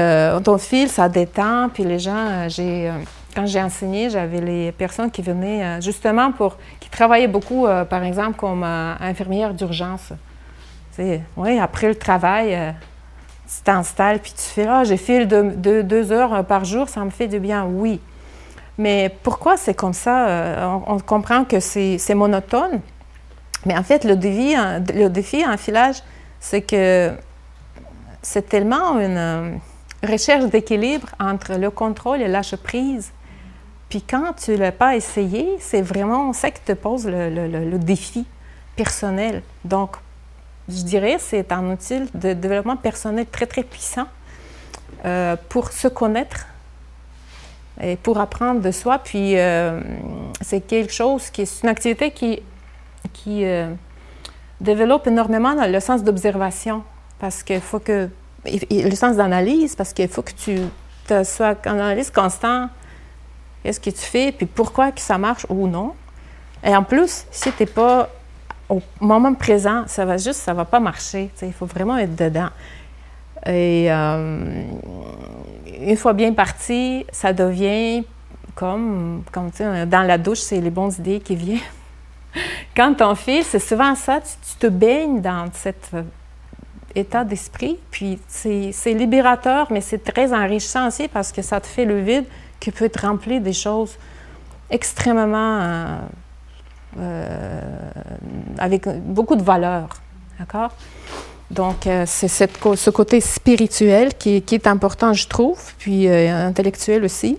ton 0.44 0.56
fil, 0.56 0.88
ça 0.88 1.08
détend. 1.08 1.68
Puis 1.68 1.82
les 1.82 1.98
gens, 1.98 2.48
j'ai, 2.48 2.92
quand 3.34 3.44
j'ai 3.44 3.60
enseigné, 3.60 4.08
j'avais 4.08 4.40
les 4.40 4.70
personnes 4.70 5.10
qui 5.10 5.22
venaient 5.22 5.80
justement 5.80 6.30
pour, 6.30 6.58
qui 6.78 6.88
travaillaient 6.88 7.26
beaucoup, 7.26 7.66
par 7.90 8.04
exemple, 8.04 8.36
comme 8.36 8.62
infirmière 8.62 9.52
d'urgence. 9.52 10.12
Oui, 11.36 11.58
après 11.58 11.88
le 11.88 11.96
travail, 11.96 12.56
tu 13.46 13.62
t'installes, 13.64 14.18
puis 14.20 14.32
tu 14.32 14.42
fais, 14.42 14.66
ah, 14.66 14.84
j'ai 14.84 14.96
fil 14.96 15.28
de, 15.28 15.82
deux 15.82 16.12
heures 16.12 16.44
par 16.44 16.64
jour, 16.64 16.88
ça 16.88 17.04
me 17.04 17.10
fait 17.10 17.28
du 17.28 17.40
bien, 17.40 17.64
oui. 17.64 18.00
Mais 18.78 19.14
pourquoi 19.22 19.56
c'est 19.56 19.74
comme 19.74 19.92
ça? 19.92 20.28
Euh, 20.28 20.78
on, 20.86 20.98
comprend 20.98 21.44
que 21.44 21.60
c'est 21.60 22.14
monotone. 22.14 22.80
Mais 23.66 23.76
en 23.76 23.82
fait, 23.82 24.04
le 24.04 24.16
défi, 24.16 24.54
le 24.94 25.08
défi 25.08 25.44
en 25.46 25.56
filage, 25.56 26.02
c'est 26.40 26.62
que 26.62 27.12
c'est 28.22 28.48
tellement 28.48 28.98
une 28.98 29.16
euh, 29.16 29.54
recherche 30.08 30.46
d'équilibre 30.46 31.08
entre 31.20 31.54
le 31.54 31.70
contrôle 31.70 32.22
et 32.22 32.28
lâche 32.28 32.56
prise. 32.56 33.12
Puis 33.88 34.02
quand 34.02 34.32
tu 34.42 34.52
ne 34.52 34.56
l'as 34.56 34.72
pas 34.72 34.96
essayé, 34.96 35.56
c'est 35.60 35.82
vraiment 35.82 36.32
ça 36.32 36.50
qui 36.50 36.62
te 36.62 36.72
pose 36.72 37.06
le, 37.06 37.28
le 37.28 37.78
défi 37.78 38.26
personnel. 38.74 39.42
Donc, 39.64 39.96
je 40.68 40.82
dirais, 40.82 41.16
c'est 41.18 41.52
un 41.52 41.70
outil 41.70 42.02
de 42.14 42.32
développement 42.32 42.76
personnel 42.76 43.26
très, 43.26 43.46
très 43.46 43.62
puissant 43.62 44.06
euh, 45.04 45.36
pour 45.48 45.72
se 45.72 45.88
connaître 45.88 46.46
et 47.80 47.96
pour 47.96 48.18
apprendre 48.18 48.60
de 48.60 48.70
soi. 48.70 48.98
Puis, 48.98 49.38
euh, 49.38 49.80
c'est 50.40 50.60
quelque 50.60 50.92
chose 50.92 51.30
qui 51.30 51.42
est 51.42 51.62
une 51.62 51.68
activité 51.68 52.12
qui, 52.12 52.40
qui 53.12 53.44
euh, 53.44 53.72
développe 54.60 55.06
énormément 55.06 55.54
le 55.66 55.80
sens 55.80 56.04
d'observation 56.04 56.84
parce 57.18 57.42
qu'il 57.42 57.60
faut 57.60 57.80
que. 57.80 58.08
le 58.44 58.94
sens 58.94 59.16
d'analyse, 59.16 59.74
parce 59.74 59.92
qu'il 59.92 60.08
faut 60.08 60.22
que 60.22 60.32
tu 60.32 60.58
sois 61.24 61.56
en 61.66 61.78
analyse 61.78 62.10
constant. 62.10 62.68
Qu'est-ce 63.62 63.78
que 63.78 63.90
tu 63.90 63.98
fais, 63.98 64.32
puis 64.32 64.46
pourquoi 64.46 64.90
que 64.90 65.00
ça 65.00 65.18
marche 65.18 65.46
ou 65.48 65.68
non. 65.68 65.94
Et 66.64 66.74
en 66.74 66.82
plus, 66.82 67.26
si 67.30 67.52
tu 67.52 67.62
n'es 67.62 67.66
pas 67.66 68.08
au 68.68 68.80
moment 69.00 69.34
présent, 69.34 69.84
ça 69.86 70.04
va 70.04 70.16
juste, 70.16 70.40
ça 70.40 70.54
va 70.54 70.64
pas 70.64 70.80
marcher. 70.80 71.30
Il 71.42 71.52
faut 71.52 71.66
vraiment 71.66 71.98
être 71.98 72.16
dedans. 72.16 72.48
Et 73.46 73.92
euh, 73.92 74.64
une 75.80 75.96
fois 75.96 76.12
bien 76.12 76.32
parti, 76.32 77.04
ça 77.10 77.32
devient 77.32 78.04
comme, 78.54 79.24
comme 79.32 79.50
dans 79.86 80.02
la 80.02 80.18
douche, 80.18 80.40
c'est 80.40 80.60
les 80.60 80.70
bonnes 80.70 80.92
idées 80.98 81.20
qui 81.20 81.34
viennent. 81.34 81.58
Quand 82.76 83.00
on 83.02 83.14
file, 83.14 83.44
c'est 83.44 83.58
souvent 83.58 83.94
ça, 83.94 84.20
tu, 84.20 84.56
te 84.58 84.66
baignes 84.66 85.20
dans 85.20 85.48
cet 85.52 85.90
euh, 85.94 86.02
état 86.94 87.24
d'esprit, 87.24 87.78
puis 87.90 88.18
c'est 88.28 88.94
libérateur, 88.94 89.66
mais 89.70 89.80
c'est 89.80 90.04
très 90.04 90.32
enrichissant 90.32 90.88
aussi 90.88 91.08
parce 91.08 91.32
que 91.32 91.42
ça 91.42 91.60
te 91.60 91.66
fait 91.66 91.84
le 91.84 92.00
vide 92.00 92.24
qui 92.60 92.70
peut 92.70 92.88
te 92.88 93.04
remplir 93.04 93.40
des 93.40 93.52
choses 93.52 93.96
extrêmement... 94.70 95.58
Euh, 95.60 95.98
avec 98.58 98.88
beaucoup 99.04 99.36
de 99.36 99.42
valeur. 99.42 99.88
D'accord? 100.38 100.70
Donc, 101.52 101.86
euh, 101.86 102.04
c'est 102.06 102.28
ce 102.28 102.90
côté 102.90 103.20
spirituel 103.20 104.14
qui, 104.14 104.42
est 104.50 104.66
important, 104.66 105.12
je 105.12 105.28
trouve, 105.28 105.60
puis 105.78 106.08
euh, 106.08 106.46
intellectuel 106.46 107.04
aussi. 107.04 107.38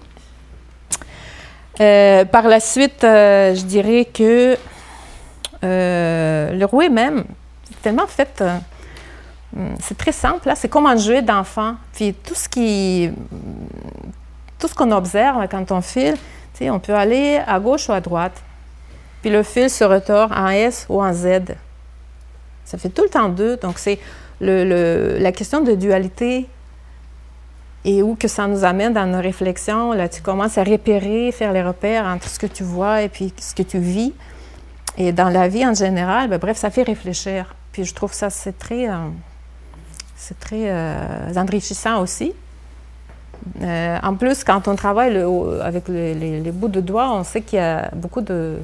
par 1.77 2.47
la 2.47 2.59
suite, 2.59 2.99
je 3.01 3.63
dirais 3.63 4.05
que 4.05 4.55
le 5.63 6.65
rouet 6.65 6.89
même, 6.89 7.23
c'est 7.67 7.81
tellement 7.81 8.07
fait, 8.07 8.43
c'est 9.81 9.97
très 9.97 10.11
simple, 10.11 10.47
là, 10.47 10.55
c'est 10.55 10.69
comme 10.69 10.85
un 10.85 10.97
jeu 10.97 11.23
d'enfant. 11.23 11.75
Puis 11.93 12.13
tout 12.13 12.35
ce 12.35 12.47
qui, 12.47 13.09
tout 14.59 14.67
ce 14.67 14.75
qu'on 14.75 14.91
observe 14.91 15.47
quand 15.49 15.71
on 15.71 15.81
file, 15.81 16.15
on 16.61 16.79
peut 16.79 16.93
aller 16.93 17.41
à 17.45 17.59
gauche 17.59 17.89
ou 17.89 17.93
à 17.93 17.99
droite 17.99 18.39
puis 19.23 19.31
le 19.31 19.41
fil 19.41 19.69
se 19.69 19.85
retourne 19.85 20.33
en 20.33 20.49
S 20.49 20.85
ou 20.89 21.01
en 21.01 21.13
Z. 21.13 21.55
Ça 22.65 22.77
fait 22.77 22.89
tout 22.89 23.03
le 23.03 23.09
temps 23.09 23.29
deux. 23.29 23.55
Donc, 23.55 23.79
c'est 23.79 23.97
la 24.41 25.31
question 25.31 25.61
de 25.61 25.75
dualité 25.75 26.49
et 27.85 28.03
où 28.03 28.15
que 28.15 28.27
ça 28.27 28.47
nous 28.47 28.65
amène 28.65 28.91
dans 28.91 29.05
nos 29.05 29.21
réflexions. 29.21 29.93
Là, 29.93 30.09
tu 30.09 30.21
commences 30.21 30.57
à 30.57 30.65
repérer, 30.65 31.31
faire 31.31 31.53
les 31.53 31.63
repères 31.63 32.05
entre 32.05 32.27
ce 32.27 32.37
que 32.37 32.47
tu 32.47 32.63
vois 32.63 33.01
et 33.01 33.07
puis 33.07 33.33
ce 33.39 33.55
que 33.55 33.63
tu 33.63 33.79
vis. 33.79 34.13
Et 34.97 35.13
dans 35.13 35.29
la 35.29 35.47
vie 35.47 35.65
en 35.65 35.73
général, 35.73 36.29
ben, 36.29 36.37
bref, 36.37 36.57
ça 36.57 36.69
fait 36.69 36.83
réfléchir. 36.83 37.55
Puis 37.71 37.85
je 37.85 37.95
trouve 37.95 38.11
ça, 38.11 38.29
c'est 38.29 38.59
très, 38.59 38.89
euh, 38.89 39.07
c'est 40.17 40.37
très 40.37 40.69
euh, 40.69 41.33
enrichissant 41.37 42.01
aussi. 42.01 42.33
Euh, 43.61 43.97
en 44.03 44.15
plus, 44.15 44.43
quand 44.43 44.67
on 44.67 44.75
travaille 44.75 45.17
avec 45.61 45.87
les, 45.87 46.51
bouts 46.51 46.67
de 46.67 46.81
doigts, 46.81 47.13
on 47.13 47.23
sait 47.23 47.39
qu'il 47.39 47.59
y 47.59 47.61
a 47.61 47.89
beaucoup 47.93 48.21
de, 48.21 48.57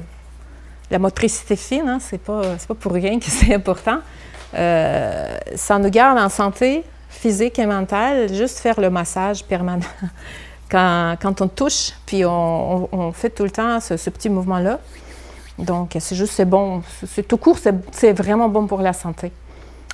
la 0.90 0.98
motricité 0.98 1.56
fine, 1.56 1.88
hein, 1.88 1.98
c'est 2.00 2.18
pas, 2.18 2.42
pas 2.66 2.74
pour 2.74 2.92
rien 2.92 3.18
que 3.18 3.26
c'est 3.30 3.54
important. 3.54 3.98
Euh, 4.54 5.38
ça 5.54 5.78
nous 5.78 5.90
garde 5.90 6.18
en 6.18 6.28
santé 6.28 6.84
physique 7.08 7.58
et 7.58 7.66
mentale, 7.66 8.32
juste 8.32 8.58
faire 8.58 8.80
le 8.80 8.90
massage 8.90 9.44
permanent. 9.44 9.86
quand, 10.70 11.16
quand 11.20 11.40
on 11.40 11.48
touche, 11.48 11.92
puis 12.06 12.24
on, 12.24 13.12
fait 13.12 13.30
tout 13.30 13.44
le 13.44 13.50
temps 13.50 13.80
ce, 13.80 13.94
petit 14.10 14.28
mouvement-là. 14.28 14.78
Donc, 15.58 15.96
c'est 15.98 16.16
juste, 16.16 16.32
c'est 16.32 16.44
bon. 16.44 16.82
C'est 17.06 17.26
tout 17.26 17.36
court, 17.36 17.58
c'est 17.92 18.12
vraiment 18.12 18.48
bon 18.48 18.66
pour 18.66 18.80
la 18.80 18.92
santé. 18.92 19.30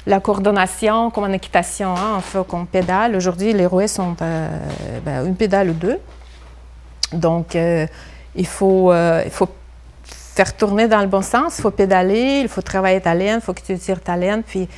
La 0.06 0.20
coordination, 0.20 1.10
comme 1.10 1.24
en 1.24 1.32
équitation, 1.32 1.94
hein, 1.96 2.14
on 2.18 2.20
fait 2.20 2.46
qu'on 2.46 2.64
pédale. 2.64 3.16
Aujourd'hui, 3.16 3.52
les 3.52 3.66
roues 3.66 3.88
sont 3.88 4.14
euh, 4.22 4.48
ben, 5.04 5.26
une 5.26 5.34
pédale 5.34 5.70
ou 5.70 5.72
deux. 5.72 5.98
Donc, 7.12 7.56
euh, 7.56 7.86
il, 8.36 8.46
faut, 8.46 8.92
il 8.92 9.30
faut 9.30 9.48
faire 10.36 10.54
tourner 10.54 10.86
dans 10.86 11.00
le 11.00 11.06
bon 11.06 11.22
sens, 11.22 11.58
il 11.58 11.62
faut 11.62 11.70
pédaler, 11.70 12.40
il 12.42 12.48
faut 12.48 12.60
travailler 12.60 13.00
ta 13.00 13.14
laine, 13.14 13.38
il 13.40 13.44
faut 13.44 13.54
que 13.54 13.62
tu 13.62 13.76
tires 13.78 14.02
ta 14.02 14.16
laine. 14.16 14.42
Puis 14.42 14.68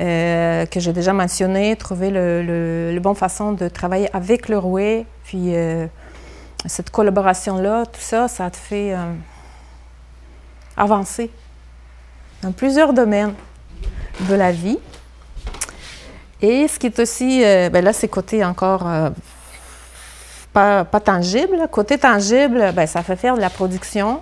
euh, 0.00 0.66
que 0.66 0.80
j'ai 0.80 0.92
déjà 0.92 1.12
mentionné, 1.12 1.76
trouver 1.76 2.10
le, 2.10 2.42
le, 2.92 3.00
bon 3.00 3.14
façon 3.14 3.52
de 3.52 3.68
travailler 3.68 4.14
avec 4.14 4.48
le 4.48 4.58
rouet, 4.58 5.06
puis 5.24 5.54
euh, 5.54 5.86
cette 6.66 6.90
collaboration-là, 6.90 7.86
tout 7.86 8.00
ça, 8.00 8.26
ça 8.28 8.50
te 8.50 8.56
fait 8.56 8.92
euh, 8.92 9.14
avancer 10.76 11.30
dans 12.42 12.52
plusieurs 12.52 12.92
domaines 12.92 13.32
de 14.28 14.34
la 14.34 14.50
vie. 14.50 14.78
Et 16.42 16.68
ce 16.68 16.78
qui 16.78 16.86
est 16.86 16.98
aussi, 16.98 17.40
ben 17.40 17.82
là, 17.82 17.94
c'est 17.94 18.08
côté 18.08 18.44
encore 18.44 18.86
pas, 20.52 20.84
pas, 20.84 21.00
tangible. 21.00 21.66
Côté 21.70 21.96
tangible, 21.96 22.72
ben, 22.74 22.86
ça 22.86 23.02
fait 23.02 23.16
faire 23.16 23.36
de 23.36 23.40
la 23.40 23.48
production, 23.48 24.20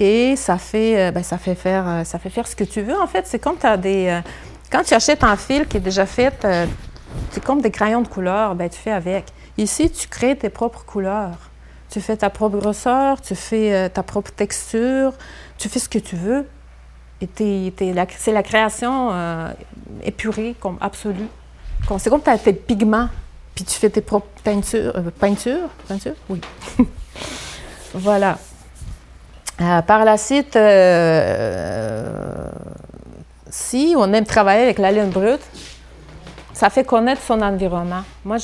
et 0.00 0.34
ça 0.34 0.56
fait, 0.56 0.98
euh, 0.98 1.10
ben, 1.10 1.22
ça 1.22 1.36
fait, 1.36 1.54
faire, 1.54 1.86
euh, 1.86 2.04
ça 2.04 2.18
fait 2.18 2.30
faire 2.30 2.46
ce 2.46 2.56
que 2.56 2.64
tu 2.64 2.80
veux. 2.80 2.98
En 2.98 3.06
fait, 3.06 3.26
c'est 3.26 3.38
comme 3.38 3.56
as 3.62 3.76
des. 3.76 4.06
Euh, 4.08 4.20
quand 4.72 4.82
tu 4.82 4.94
achètes 4.94 5.22
un 5.22 5.36
fil 5.36 5.66
qui 5.66 5.76
est 5.76 5.80
déjà 5.80 6.06
fait, 6.06 6.46
c'est 7.30 7.44
comme 7.44 7.60
des 7.60 7.70
crayons 7.70 8.00
de 8.00 8.08
couleur, 8.08 8.54
ben, 8.54 8.70
tu 8.70 8.78
fais 8.78 8.92
avec. 8.92 9.26
Ici, 9.58 9.90
tu 9.90 10.08
crées 10.08 10.36
tes 10.36 10.48
propres 10.48 10.84
couleurs. 10.84 11.50
Tu 11.90 12.00
fais 12.00 12.16
ta 12.16 12.30
propre 12.30 12.58
grosseur, 12.58 13.20
tu 13.20 13.34
fais 13.34 13.90
ta 13.90 14.04
propre 14.04 14.30
texture, 14.30 15.12
tu 15.58 15.68
fais 15.68 15.80
ce 15.80 15.88
que 15.88 15.98
tu 15.98 16.14
veux. 16.14 16.46
Et 17.20 17.28
c'est 18.16 18.32
la 18.32 18.42
création 18.44 19.10
épurée, 20.04 20.54
comme 20.60 20.78
absolue. 20.80 21.26
C'est 21.98 22.10
comme 22.10 22.22
tu 22.22 22.30
as 22.30 22.38
tes 22.38 22.52
pigments, 22.52 23.08
puis 23.56 23.64
tu 23.64 23.74
fais 23.74 23.90
tes 23.90 24.02
propres 24.02 24.28
peintures. 24.44 24.92
peintures? 25.18 25.68
Peinture? 25.88 26.14
Oui. 26.28 26.40
voilà. 27.94 28.38
Euh, 29.60 29.82
par 29.82 30.04
la 30.06 30.16
suite, 30.16 30.56
euh, 30.56 32.06
si 33.50 33.94
on 33.96 34.10
aime 34.12 34.24
travailler 34.24 34.62
avec 34.62 34.78
la 34.78 34.90
laine 34.90 35.10
brute, 35.10 35.42
ça 36.54 36.70
fait 36.70 36.84
connaître 36.84 37.20
son 37.20 37.42
environnement. 37.42 38.02
Moi, 38.24 38.38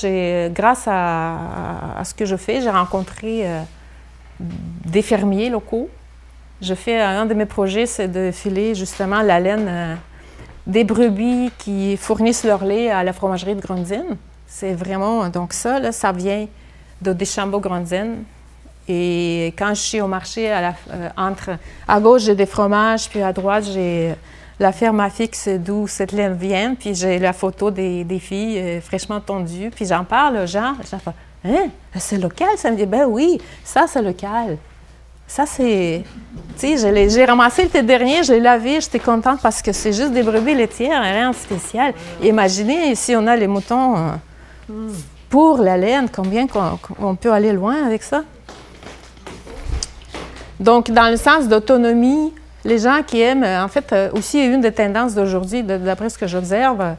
grâce 0.51 0.85
à, 0.87 2.03
ce 2.05 2.13
que 2.13 2.27
je 2.27 2.37
fais, 2.37 2.61
j'ai 2.61 2.71
rencontré 2.71 3.47
euh, 3.47 3.63
des 4.41 5.03
fermiers 5.03 5.49
locaux. 5.49 5.89
Je 6.61 6.75
fais 6.75 7.01
un 7.01 7.25
de 7.25 7.35
mes 7.35 7.47
projets, 7.47 7.87
c'est 7.87 8.09
de 8.09 8.31
filer 8.31 8.75
justement 8.75 9.23
la 9.23 9.41
laine 9.41 9.99
des 10.67 10.85
brebis 10.85 11.51
qui 11.59 11.97
fournissent 11.97 12.45
leur 12.45 12.65
lait 12.65 12.91
à 12.91 13.05
la 13.05 13.13
fromagerie 13.13 13.55
de 13.55 13.61
Grandine. 13.61 14.17
C'est 14.47 14.73
vraiment 14.73 15.29
donc 15.29 15.53
ça, 15.53 15.93
ça 15.93 16.13
vient 16.13 16.47
de 17.03 17.13
Deschambault 17.13 17.61
Grandine. 17.61 18.25
Et 18.89 19.53
quand 19.59 19.75
je 19.75 19.81
suis 19.81 20.01
au 20.01 20.07
marché, 20.07 20.51
à, 20.51 20.75
euh, 20.93 21.09
entre, 21.17 21.51
à 21.89 22.01
gauche, 22.01 22.23
j'ai 22.23 22.35
des 22.35 22.47
fromages, 22.47 23.09
puis 23.09 23.21
à 23.23 23.33
droite, 23.33 23.65
j'ai 23.73 24.15
la 24.59 24.73
ferme 24.73 25.01
à 25.01 25.11
fixe 25.11 25.49
d'où 25.49 25.87
cette 25.87 26.13
laine 26.13 26.35
vient, 26.35 26.75
puis 26.75 26.95
j'ai 26.95 27.19
la 27.19 27.33
photo 27.33 27.71
des, 27.71 28.05
des 28.05 28.19
filles 28.19 28.59
euh, 28.59 28.81
fraîchement 28.81 29.21
tondues, 29.21 29.71
puis 29.75 29.87
j'en 29.87 30.05
parle 30.05 30.37
aux 30.39 30.47
gens. 30.47 30.75
J'en 30.91 30.99
fais 30.99 31.11
Hein, 31.47 31.69
c'est 31.97 32.19
local? 32.19 32.49
Ça 32.57 32.71
me 32.71 32.77
dit 32.77 32.87
Ben 32.87 33.07
oui, 33.07 33.41
ça, 33.63 33.87
c'est 33.87 34.03
local. 34.03 34.59
Ça, 35.29 35.45
c'est. 35.47 36.05
Tu 36.59 36.79
sais, 36.79 37.09
j'ai 37.09 37.25
ramassé 37.25 37.65
le 37.65 37.69
thé 37.69 37.83
dernier, 37.83 38.23
je 38.23 38.33
l'ai 38.33 38.41
lavé, 38.41 38.81
j'étais 38.81 39.01
contente 39.01 39.41
parce 39.43 39.61
que 39.61 39.73
c'est 39.73 39.93
juste 39.93 40.13
des 40.13 40.23
brebis 40.23 40.55
laitières, 40.55 41.03
rien 41.03 41.31
de 41.31 41.35
spécial. 41.35 41.93
Imaginez 42.23 42.95
si 42.95 43.15
on 43.17 43.27
a 43.27 43.37
les 43.37 43.47
moutons 43.47 43.97
euh, 43.97 44.11
hmm. 44.69 44.93
pour 45.29 45.59
la 45.59 45.77
laine, 45.77 46.09
combien 46.15 46.47
on 47.01 47.17
peut 47.17 47.33
aller 47.33 47.53
loin 47.53 47.85
avec 47.85 48.03
ça? 48.03 48.23
Donc, 50.61 50.91
dans 50.91 51.11
le 51.11 51.17
sens 51.17 51.49
d'autonomie, 51.49 52.33
les 52.67 52.79
gens 52.79 53.03
qui 53.07 53.21
aiment, 53.21 53.45
euh, 53.45 53.65
en 53.65 53.69
fait, 53.69 53.93
euh, 53.93 54.11
aussi 54.13 54.45
une 54.45 54.61
des 54.61 54.73
tendances 54.73 55.15
d'aujourd'hui, 55.15 55.63
d'après 55.63 56.11
ce 56.11 56.19
que 56.19 56.27
j'observe, 56.27 56.81
euh, 56.81 56.95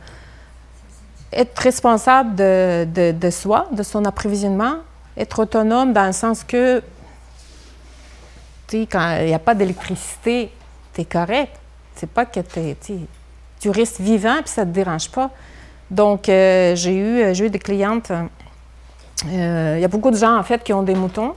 être 1.33 1.57
responsable 1.59 2.35
de, 2.35 3.29
soi, 3.29 3.67
de 3.71 3.83
son 3.83 4.05
approvisionnement, 4.05 4.77
être 5.17 5.39
autonome 5.39 5.91
dans 5.91 6.05
le 6.05 6.13
sens 6.13 6.43
que, 6.43 6.79
tu 8.67 8.81
sais, 8.81 8.87
quand 8.89 9.17
il 9.19 9.27
n'y 9.27 9.33
a 9.33 9.39
pas 9.39 9.53
d'électricité, 9.53 10.51
tu 10.93 11.01
es 11.01 11.05
correct. 11.05 11.53
C'est 11.95 12.09
pas 12.09 12.25
que 12.25 12.39
tu 13.59 13.69
restes 13.69 13.99
vivant 13.99 14.37
puis 14.37 14.49
ça 14.49 14.63
ne 14.63 14.69
te 14.69 14.75
dérange 14.75 15.09
pas. 15.09 15.31
Donc, 15.89 16.23
j'ai 16.27 16.93
eu, 16.93 17.33
eu 17.33 17.49
des 17.49 17.59
clientes. 17.59 18.11
Il 19.25 19.79
y 19.79 19.83
a 19.85 19.87
beaucoup 19.87 20.11
de 20.11 20.17
gens, 20.17 20.37
en 20.37 20.43
fait, 20.43 20.63
qui 20.63 20.71
ont 20.71 20.83
des 20.83 20.95
moutons, 20.95 21.33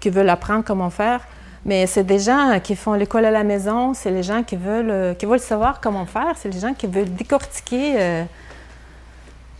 qui 0.00 0.08
veulent 0.08 0.30
apprendre 0.30 0.64
comment 0.64 0.90
faire. 0.90 1.20
Mais 1.64 1.86
c'est 1.86 2.04
des 2.04 2.18
gens 2.18 2.58
qui 2.62 2.76
font 2.76 2.94
l'école 2.94 3.24
à 3.24 3.30
la 3.30 3.44
maison, 3.44 3.94
c'est 3.94 4.10
les 4.10 4.22
gens 4.22 4.42
qui 4.42 4.56
veulent, 4.56 4.90
euh, 4.90 5.14
qui 5.14 5.26
veulent 5.26 5.40
savoir 5.40 5.80
comment 5.80 6.06
faire, 6.06 6.34
c'est 6.36 6.48
les 6.48 6.60
gens 6.60 6.74
qui 6.74 6.86
veulent 6.86 7.12
décortiquer 7.12 7.94
euh, 7.96 8.24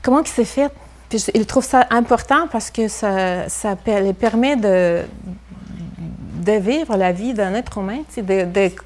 comment 0.02 0.22
c'est 0.24 0.44
fait. 0.44 0.70
Puis 1.08 1.24
ils 1.34 1.46
trouvent 1.46 1.64
ça 1.64 1.86
important 1.90 2.48
parce 2.50 2.70
que 2.70 2.86
ça, 2.88 3.48
ça 3.48 3.76
les 3.86 4.12
permet 4.12 4.56
de, 4.56 5.02
de 6.44 6.52
vivre 6.52 6.96
la 6.96 7.12
vie 7.12 7.34
d'un 7.34 7.54
être 7.54 7.78
humain. 7.78 8.02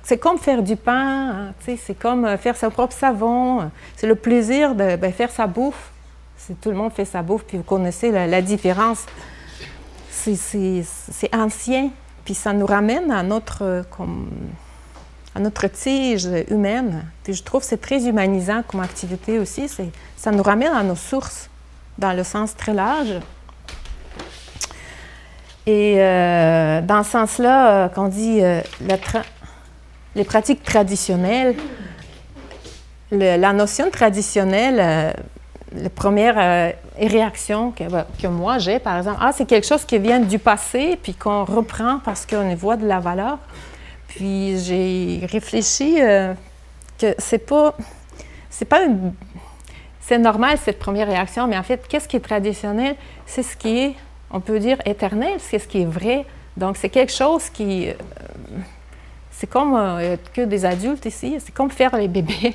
c'est 0.03 0.19
comme 0.19 0.39
faire 0.39 0.63
du 0.63 0.77
pain, 0.77 1.31
hein, 1.31 1.55
c'est 1.65 1.99
comme 1.99 2.25
euh, 2.25 2.37
faire 2.37 2.57
son 2.57 2.71
propre 2.71 2.95
savon. 2.95 3.71
C'est 3.97 4.07
le 4.07 4.15
plaisir 4.15 4.75
de 4.75 4.97
ben, 4.97 5.13
faire 5.13 5.31
sa 5.31 5.47
bouffe. 5.47 5.91
tout 6.61 6.71
le 6.71 6.77
monde 6.77 6.93
fait 6.93 7.05
sa 7.05 7.23
bouffe, 7.23 7.45
puis 7.45 7.59
vous 7.59 7.63
connaissez 7.63 8.11
la, 8.11 8.27
la 8.27 8.41
différence. 8.41 9.07
C'est 10.11 11.35
ancien. 11.35 11.91
Puis 12.25 12.35
ça 12.35 12.53
nous 12.53 12.67
ramène 12.67 13.11
à 13.11 13.23
notre, 13.23 13.85
comme, 13.91 14.29
à 15.35 15.41
notre 15.41 15.67
tige 15.69 16.29
humaine. 16.51 17.05
Puis 17.25 17.35
je 17.35 17.43
trouve 17.43 17.63
que 17.63 17.67
c'est 17.67 17.81
très 17.81 18.07
humanisant 18.07 18.63
comme 18.67 18.81
activité 18.81 19.39
aussi. 19.39 19.69
Ça 20.17 20.31
nous 20.31 20.43
ramène 20.43 20.73
à 20.73 20.83
nos 20.83 20.97
sources 20.97 21.49
dans 21.99 22.13
le 22.13 22.25
sens 22.25 22.57
très 22.57 22.75
large. 22.75 23.21
Et 25.67 25.97
euh, 25.99 26.81
dans 26.81 27.05
ce 27.05 27.11
sens-là, 27.13 27.85
euh, 27.85 27.89
quand 27.89 28.07
on 28.07 28.09
dit 28.09 28.41
euh, 28.43 28.61
les 30.15 30.25
pratiques 30.25 30.65
traditionnelles, 30.65 31.55
la 33.13 33.53
notion 33.53 33.91
traditionnelle, 33.91 35.15
la 35.75 35.91
première 35.91 36.35
euh, 36.39 36.71
réaction 36.99 37.73
bah, 37.91 38.07
que, 38.21 38.27
moi 38.27 38.59
j'ai, 38.59 38.79
par 38.79 38.99
exemple, 38.99 39.19
ah, 39.21 39.33
c'est 39.33 39.47
quelque 39.47 39.67
chose 39.67 39.85
qui 39.85 39.99
vient 39.99 40.21
du 40.21 40.39
passé, 40.39 40.99
puis 41.03 41.15
qu'on 41.15 41.45
reprend 41.45 42.01
parce 42.05 42.27
qu'on 42.27 42.55
voit 42.55 42.77
de 42.77 42.87
la 42.87 43.01
valeur. 43.01 43.39
Puis 44.09 44.59
j'ai 44.59 45.27
réfléchi 45.27 45.97
euh, 46.01 46.35
que 46.99 47.15
c'est 47.19 47.47
pas. 47.47 47.75
C'est 48.51 48.67
pas. 48.67 48.81
C'est 50.01 50.19
normal 50.19 50.59
cette 50.63 50.79
première 50.79 51.07
réaction, 51.07 51.47
mais 51.47 51.57
en 51.57 51.63
fait, 51.63 51.87
qu'est-ce 51.89 52.09
qui 52.09 52.17
est 52.17 52.21
traditionnel? 52.21 52.97
C'est 53.25 53.43
ce 53.43 53.57
qui 53.57 53.79
est, 53.79 53.95
on 54.31 54.41
peut 54.41 54.59
dire, 54.59 54.77
éternel, 54.85 55.39
c'est 55.39 55.59
ce 55.59 55.69
qui 55.69 55.83
est 55.83 55.87
vrai. 55.87 56.27
Donc, 56.57 56.77
c'est 56.77 56.89
quelque 56.89 57.13
chose 57.13 57.49
qui. 57.49 57.89
Euh, 57.89 57.95
c'est 59.31 59.49
comme 59.49 59.77
que 60.35 60.43
des 60.43 60.65
adultes 60.65 61.07
ici, 61.07 61.39
c'est 61.45 61.53
comme 61.53 61.71
faire 61.71 61.97
les 61.97 62.09
bébés. 62.09 62.55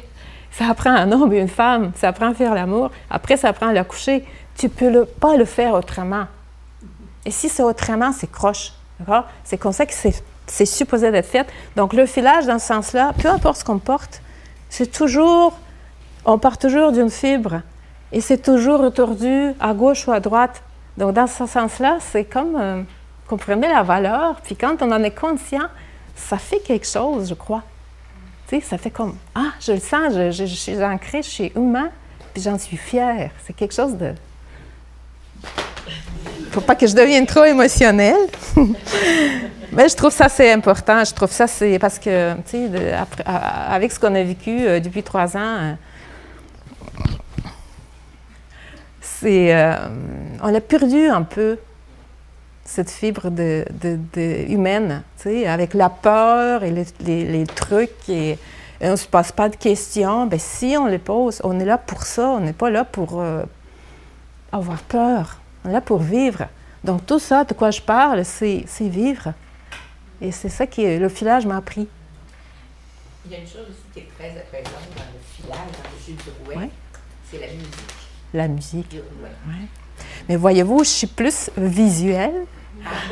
Ça 0.57 0.69
apprend 0.69 0.89
un 0.89 1.11
homme 1.11 1.31
et 1.33 1.39
une 1.39 1.47
femme, 1.47 1.91
ça 1.95 2.07
apprend 2.07 2.31
à 2.31 2.33
faire 2.33 2.55
l'amour, 2.55 2.89
après 3.11 3.37
ça 3.37 3.49
apprend 3.49 3.67
à 3.67 3.73
la 3.73 3.83
coucher. 3.83 4.25
Tu 4.57 4.69
peux 4.69 4.89
le, 4.89 5.05
pas 5.05 5.37
le 5.37 5.45
faire 5.45 5.75
autrement. 5.75 6.25
Et 7.25 7.29
si 7.29 7.47
c'est 7.47 7.61
autrement, 7.61 8.11
c'est 8.11 8.31
croche. 8.31 8.73
C'est 9.43 9.59
comme 9.59 9.71
ça 9.71 9.85
que 9.85 9.93
c'est 9.93 10.65
supposé 10.65 11.11
d'être 11.11 11.27
fait. 11.27 11.45
Donc 11.75 11.93
le 11.93 12.07
filage, 12.07 12.47
dans 12.47 12.57
ce 12.57 12.65
sens-là, 12.65 13.13
peu 13.21 13.29
importe 13.29 13.57
ce 13.57 13.65
qu'on 13.65 13.77
porte, 13.77 14.23
c'est 14.67 14.91
toujours, 14.91 15.55
on 16.25 16.39
part 16.39 16.57
toujours 16.57 16.91
d'une 16.91 17.11
fibre 17.11 17.61
et 18.11 18.19
c'est 18.19 18.39
toujours 18.39 18.79
retordu 18.79 19.51
à 19.59 19.75
gauche 19.75 20.07
ou 20.07 20.11
à 20.11 20.19
droite. 20.19 20.63
Donc 20.97 21.13
dans 21.13 21.27
ce 21.27 21.45
sens-là, 21.45 21.97
c'est 21.99 22.25
comme 22.25 22.55
euh, 22.59 22.81
comprenez 23.27 23.67
la 23.67 23.83
valeur, 23.83 24.41
puis 24.41 24.55
quand 24.55 24.81
on 24.81 24.91
en 24.91 25.03
est 25.03 25.11
conscient, 25.11 25.67
ça 26.15 26.39
fait 26.39 26.61
quelque 26.61 26.87
chose, 26.87 27.29
je 27.29 27.35
crois 27.35 27.61
ça 28.61 28.77
fait 28.77 28.89
comme 28.89 29.15
Ah, 29.35 29.51
je 29.59 29.73
le 29.73 29.79
sens, 29.79 30.13
je, 30.13 30.45
suis 30.45 30.81
ancrée, 30.83 31.21
je 31.21 31.29
suis 31.29 31.51
humain, 31.55 31.89
puis 32.33 32.41
j'en 32.41 32.57
suis 32.57 32.77
fière. 32.77 33.31
C'est 33.45 33.53
quelque 33.53 33.73
chose 33.73 33.95
de. 33.97 34.13
Faut 36.51 36.61
pas 36.61 36.75
que 36.75 36.87
je 36.87 36.95
devienne 36.95 37.25
trop 37.25 37.43
émotionnelle. 37.43 38.27
Mais 39.71 39.89
je 39.89 39.95
trouve 39.95 40.11
ça 40.11 40.29
c'est 40.29 40.51
important. 40.51 41.03
Je 41.03 41.13
trouve 41.13 41.31
ça 41.31 41.45
c'est 41.45 41.77
parce 41.77 41.99
que, 41.99 42.33
tu 42.49 42.69
sais, 42.69 42.95
avec 43.25 43.91
ce 43.91 43.99
qu'on 43.99 44.15
a 44.15 44.23
vécu 44.23 44.65
euh, 44.65 44.79
depuis 44.79 45.03
trois 45.03 45.35
ans, 45.35 45.57
euh, 45.57 45.73
c'est, 49.01 49.53
euh, 49.53 49.75
on 50.41 50.55
a 50.55 50.61
perdu 50.61 51.07
un 51.07 51.23
peu 51.23 51.57
cette 52.67 52.91
fibre 52.91 53.29
de, 53.31 53.65
humaine, 54.49 55.01
tu 55.17 55.23
sais, 55.23 55.47
avec 55.47 55.73
la 55.73 55.89
peur 55.89 56.63
et 56.63 56.71
les, 56.71 57.45
trucs 57.47 58.09
et, 58.09 58.37
on 58.81 58.91
ne 58.91 58.95
se 58.95 59.07
passe 59.07 59.31
pas 59.31 59.49
de 59.49 59.55
questions. 59.55 60.27
Bien, 60.27 60.37
si 60.37 60.75
on 60.77 60.85
les 60.85 60.99
pose, 60.99 61.41
on 61.43 61.59
est 61.59 61.65
là 61.65 61.79
pour 61.79 62.03
ça, 62.03 62.27
on 62.27 62.41
n'est 62.41 62.53
pas 62.53 62.69
là 62.69 62.83
pour 62.83 63.19
euh, 63.19 63.43
avoir 64.51 64.79
peur, 64.83 65.37
on 65.63 65.69
est 65.69 65.73
là 65.73 65.81
pour 65.81 65.99
vivre. 65.99 66.47
Donc 66.83 67.05
tout 67.05 67.19
ça 67.19 67.43
de 67.45 67.53
quoi 67.53 67.71
je 67.71 67.81
parle, 67.81 68.23
c'est 68.23 68.65
vivre. 68.81 69.33
Et 70.21 70.31
c'est 70.31 70.49
ça 70.49 70.67
que 70.67 70.99
le 70.99 71.09
filage 71.09 71.45
m'a 71.45 71.57
appris. 71.57 71.87
Il 73.25 73.31
y 73.31 73.35
a 73.35 73.39
une 73.39 73.47
chose 73.47 73.65
aussi 73.69 73.83
qui 73.93 73.99
est 74.01 74.09
très 74.17 74.29
apaisante 74.29 74.89
dans 74.95 75.03
le 75.03 75.19
filage, 75.35 75.57
dans 75.57 75.89
le 75.89 76.05
jeu 76.05 76.13
du 76.13 76.55
rouet, 76.55 76.69
c'est 77.31 77.39
la 77.39 77.47
musique. 77.47 77.93
La 78.33 78.47
musique. 78.47 78.93
Ouais. 78.93 79.67
Mais 80.27 80.35
voyez-vous, 80.35 80.83
je 80.83 80.89
suis 80.89 81.07
plus 81.07 81.49
visuelle. 81.57 82.45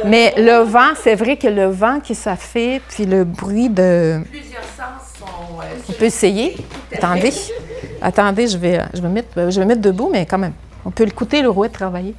Mais 0.05 0.33
le 0.37 0.63
vent, 0.63 0.93
c'est 1.01 1.15
vrai 1.15 1.37
que 1.37 1.47
le 1.47 1.67
vent 1.67 1.99
que 1.99 2.13
ça 2.13 2.35
fait, 2.35 2.81
puis 2.89 3.05
le 3.05 3.23
bruit 3.23 3.69
de. 3.69 4.21
Plusieurs 4.29 4.63
sens 4.63 5.17
sont. 5.19 5.59
Euh, 5.61 5.63
on 5.89 5.93
peut 5.93 6.05
essayer. 6.05 6.57
Attendez. 6.93 7.33
Attendez, 8.01 8.47
je 8.47 8.57
vais, 8.57 8.81
je, 8.93 9.01
vais 9.01 9.09
mettre, 9.09 9.49
je 9.49 9.59
vais 9.59 9.65
mettre 9.65 9.81
debout, 9.81 10.09
mais 10.11 10.25
quand 10.25 10.37
même. 10.37 10.53
On 10.85 10.91
peut 10.91 11.07
écouter 11.07 11.41
le 11.41 11.49
rouet 11.49 11.69
travailler. 11.69 12.13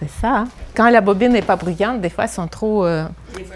C'est 0.00 0.20
ça. 0.20 0.28
Hein? 0.28 0.48
Quand 0.74 0.90
la 0.90 1.00
bobine 1.00 1.32
n'est 1.32 1.42
pas 1.42 1.56
bruyante, 1.56 2.00
des 2.00 2.10
fois, 2.10 2.24
elles 2.24 2.30
sont 2.30 2.48
trop 2.48 2.84
euh, 2.84 3.06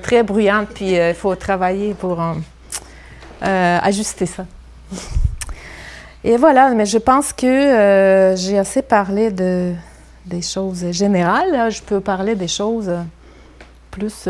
très 0.02 0.22
bruyantes, 0.22 0.68
puis 0.74 0.98
euh, 0.98 1.10
il 1.10 1.14
faut 1.14 1.34
travailler 1.34 1.94
pour 1.94 2.20
euh, 2.20 2.32
ajuster 3.40 4.26
ça. 4.26 4.44
Et 6.22 6.36
voilà, 6.36 6.70
mais 6.70 6.84
je 6.86 6.98
pense 6.98 7.32
que 7.32 8.34
j'ai 8.36 8.58
assez 8.58 8.82
parlé 8.82 9.30
de, 9.30 9.72
des 10.26 10.42
choses 10.42 10.90
générales. 10.90 11.70
je 11.70 11.80
peux 11.80 12.00
parler 12.00 12.34
des 12.34 12.48
choses 12.48 12.90
plus 13.90 14.28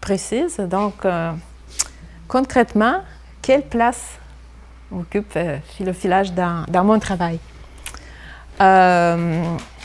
précises. 0.00 0.58
Donc, 0.58 1.06
concrètement, 2.28 3.00
quelle 3.40 3.62
place 3.62 4.18
occupe 4.92 5.38
le 5.80 5.92
filage 5.92 6.32
dans, 6.32 6.64
dans 6.68 6.84
mon 6.84 6.98
travail? 6.98 7.38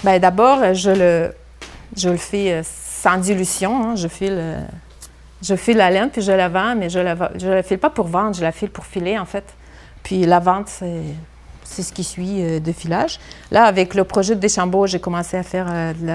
Ben, 0.05 0.19
D'abord, 0.19 0.73
je 0.73 0.91
le, 0.91 1.33
je 1.95 2.09
le 2.09 2.17
fais 2.17 2.51
euh, 2.51 2.61
sans 2.63 3.17
dilution. 3.17 3.83
Hein. 3.83 3.95
Je, 3.95 4.07
file, 4.07 4.37
euh, 4.37 4.59
je 5.45 5.55
file 5.55 5.77
la 5.77 5.89
laine, 5.89 6.09
puis 6.09 6.21
je 6.21 6.31
la 6.31 6.49
vends, 6.49 6.75
mais 6.75 6.89
je 6.89 6.99
la, 6.99 7.15
je 7.39 7.47
la 7.47 7.63
file 7.63 7.77
pas 7.77 7.89
pour 7.89 8.07
vendre, 8.07 8.35
je 8.35 8.41
la 8.41 8.51
file 8.51 8.69
pour 8.69 8.85
filer, 8.85 9.17
en 9.17 9.25
fait. 9.25 9.43
Puis 10.03 10.25
la 10.25 10.39
vente, 10.39 10.67
c'est, 10.67 11.83
ce 11.83 11.91
qui 11.91 12.03
suit 12.03 12.41
euh, 12.41 12.59
de 12.59 12.71
filage. 12.71 13.19
Là, 13.51 13.65
avec 13.65 13.95
le 13.95 14.03
projet 14.03 14.35
de 14.35 14.39
Deschambault, 14.39 14.87
j'ai 14.87 14.99
commencé 14.99 15.37
à, 15.37 15.43
faire, 15.43 15.67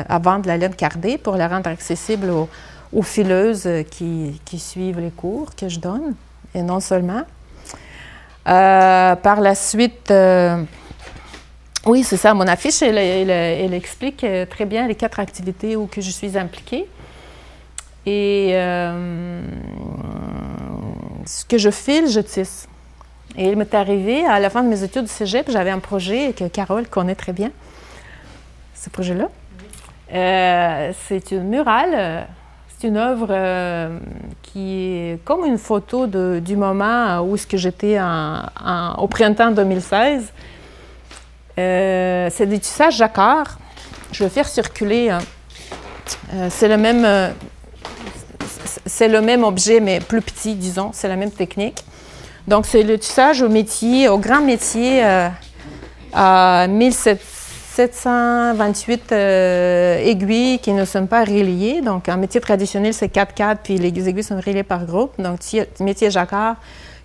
à 0.09 0.19
vendre 0.19 0.47
la 0.47 0.57
laine 0.57 0.75
cardée 0.75 1.19
pour 1.19 1.37
la 1.37 1.49
rendre 1.49 1.69
accessible 1.69 2.31
aux, 2.31 3.03
fileuses 3.03 3.69
qui, 3.91 4.41
qui, 4.45 4.59
suivent 4.59 5.01
les 5.01 5.11
cours 5.11 5.55
que 5.55 5.69
je 5.69 5.79
donne, 5.79 6.15
et 6.55 6.63
non 6.63 6.81
seulement. 6.81 7.23
par 8.45 9.41
la 9.41 9.55
suite, 9.55 10.13
oui, 11.87 12.05
c'est 12.05 12.19
ça. 12.19 12.35
Mon 12.35 12.47
affiche, 12.47 12.83
elle, 12.83 13.75
explique 13.75 14.23
euh, 14.25 14.45
très 14.45 14.67
bien 14.67 14.87
les 14.87 14.95
quatre 14.95 15.19
activités 15.19 15.77
où 15.77 15.87
que 15.87 16.01
je 16.01 16.11
suis 16.11 16.37
impliquée. 16.37 16.87
Et 18.07 18.51
euh, 18.53 19.43
ce 21.27 21.45
que 21.45 21.59
je 21.59 21.71
file, 21.71 22.09
je 22.09 22.21
tisse. 22.21 22.69
Et 23.37 23.49
il 23.49 23.57
m'est 23.57 23.75
arrivé, 23.75 24.25
à 24.25 24.41
la 24.41 24.51
fin 24.51 24.63
de 24.63 24.69
mes 24.69 24.83
études 24.83 25.05
de 25.05 25.09
cégep, 25.09 25.51
j'avais 25.51 25.71
un 25.71 25.79
projet 25.79 26.33
que 26.33 26.49
Carole 26.49 26.89
connaît 26.89 27.15
très 27.15 27.33
bien, 27.33 27.51
ce 28.75 28.91
projet-là. 28.91 29.29
Euh, 30.13 30.93
c'est 31.07 31.31
une 31.31 31.45
murale, 31.45 32.27
c'est 32.69 32.89
une 32.89 32.97
œuvre 32.97 33.29
qui 34.43 34.87
est 34.87 35.25
comme 35.25 35.45
une 35.45 35.59
photo 35.59 36.09
du 36.09 36.57
moment 36.57 37.21
où 37.21 37.37
est-ce 37.37 37.47
que 37.47 37.57
j'étais 37.57 38.01
au 38.01 39.07
printemps 39.07 39.53
2016 39.53 40.33
euh, 41.61 42.29
c'est 42.31 42.47
du 42.47 42.59
tissage 42.59 42.97
jacquard. 42.97 43.59
Je 44.13 44.25
vais 44.25 44.31
faire 44.31 44.49
circuler. 44.49 45.11
Hein. 45.11 45.19
Euh, 46.35 46.49
c'est 46.51 46.69
le 46.69 46.77
même. 46.77 47.35
Euh, 48.91 48.93
c'est 48.97 49.09
le 49.09 49.21
même 49.21 49.45
objet, 49.45 49.81
mais 49.81 50.01
plus 50.01 50.23
petit, 50.23 50.55
disons. 50.55 50.91
C'est 50.93 51.09
la 51.09 51.17
même 51.17 51.31
technique. 51.31 51.85
Donc, 52.49 52.65
c'est 52.67 52.83
le 52.83 52.99
tissage 52.99 53.43
au 53.43 53.49
métier, 53.49 54.09
au 54.09 54.19
grand 54.19 54.41
métier 54.41 55.05
à 56.13 56.67
1728 56.69 59.13
aiguilles 59.13 60.59
qui 60.59 60.73
ne 60.73 60.85
sont 60.85 61.07
pas 61.07 61.25
reliées. 61.25 61.81
Donc, 61.83 62.09
un 62.09 62.17
métier 62.17 62.41
traditionnel, 62.41 62.93
c'est 62.95 63.09
4 63.09 63.35
4 63.35 63.61
puis 63.63 63.79
les 63.79 64.09
aiguilles 64.09 64.25
sont 64.25 64.41
reliées 64.41 64.65
par 64.65 64.85
groupe. 64.85 65.21
Donc, 65.21 65.39
métier 65.81 66.11
jacquard 66.11 66.57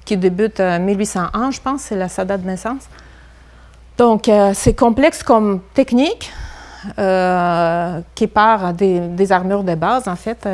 qui 0.05 0.17
débute 0.17 0.59
en 0.59 0.79
1801, 0.79 1.51
je 1.51 1.61
pense, 1.61 1.81
c'est 1.81 1.95
la 1.95 2.07
sa 2.07 2.25
date 2.25 2.43
de 2.43 2.47
naissance. 2.47 2.83
Donc, 3.97 4.29
euh, 4.29 4.51
c'est 4.53 4.73
complexe 4.73 5.23
comme 5.23 5.61
technique 5.73 6.31
euh, 6.99 8.01
qui 8.13 8.27
part 8.27 8.73
des, 8.73 9.31
armures 9.31 9.63
de 9.63 9.75
base, 9.75 10.07
en 10.07 10.15
fait. 10.15 10.47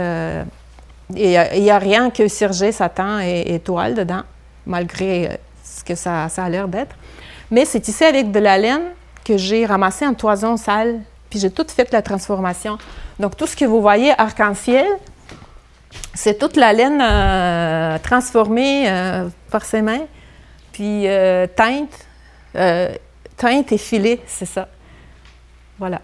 Euh, 1.18 1.48
il 1.54 1.62
n'y 1.62 1.70
a, 1.70 1.80
rien 1.80 2.10
que 2.10 2.28
cirgé, 2.28 2.72
satan 2.72 3.20
et, 3.20 3.60
toile 3.64 3.96
dedans, 3.96 4.24
malgré 4.66 5.40
ce 5.64 5.84
que 5.84 5.96
ça, 5.96 6.26
a 6.26 6.50
l'air 6.50 6.68
d'être. 6.68 6.96
Mais 7.50 7.66
c'est 7.66 7.82
tissé 7.82 8.06
avec 8.06 8.32
de 8.32 8.40
la 8.40 8.58
laine 8.58 8.84
que 9.26 9.38
j'ai 9.38 9.66
ramassée 9.66 10.06
en 10.08 10.14
toison 10.14 10.58
sale, 10.58 11.02
puis 11.30 11.40
j'ai 11.40 11.52
tout 11.52 11.66
fait 11.68 11.92
la 11.92 12.02
transformation. 12.02 12.78
Donc, 13.20 13.38
tout 13.38 13.48
ce 13.48 13.56
que 13.56 13.66
vous 13.66 13.82
voyez 13.82 14.14
arc-en-ciel, 14.18 14.88
c'est 16.14 16.38
toute 16.38 16.56
la 16.56 16.74
laine 16.74 18.00
transformée 18.02 18.90
par 19.50 19.66
ses 19.66 19.82
mains, 19.82 20.06
puis 20.72 21.06
teinte 21.56 22.08
teinte 23.42 23.72
et 23.72 23.78
filet, 23.80 24.20
c'est 24.28 24.46
ça. 24.46 24.68
Voilà. 25.80 26.00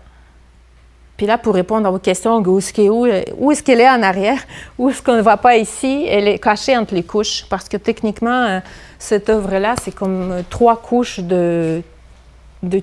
Puis 1.18 1.26
là, 1.26 1.38
pour 1.38 1.56
répondre 1.56 1.88
à 1.88 1.92
vos 1.92 2.00
questions, 2.00 2.38
où 2.38 2.60
est-ce 2.60 3.64
qu'elle 3.64 3.82
est 3.82 3.90
en 3.90 4.04
arrière? 4.04 4.40
Où 4.78 4.90
est-ce 4.90 5.02
qu'on 5.02 5.16
ne 5.16 5.22
voit 5.22 5.38
pas 5.38 5.58
ici? 5.58 6.06
Elle 6.08 6.28
est 6.28 6.40
cachée 6.40 6.78
entre 6.78 6.94
les 6.94 7.04
couches 7.04 7.46
parce 7.50 7.68
que 7.68 7.78
techniquement, 7.78 8.44
euh, 8.44 8.60
cette 9.00 9.30
œuvre-là, 9.30 9.76
c'est 9.82 9.94
comme 9.94 10.32
euh, 10.32 10.42
trois 10.48 10.78
couches 10.78 11.20
de, 11.20 11.82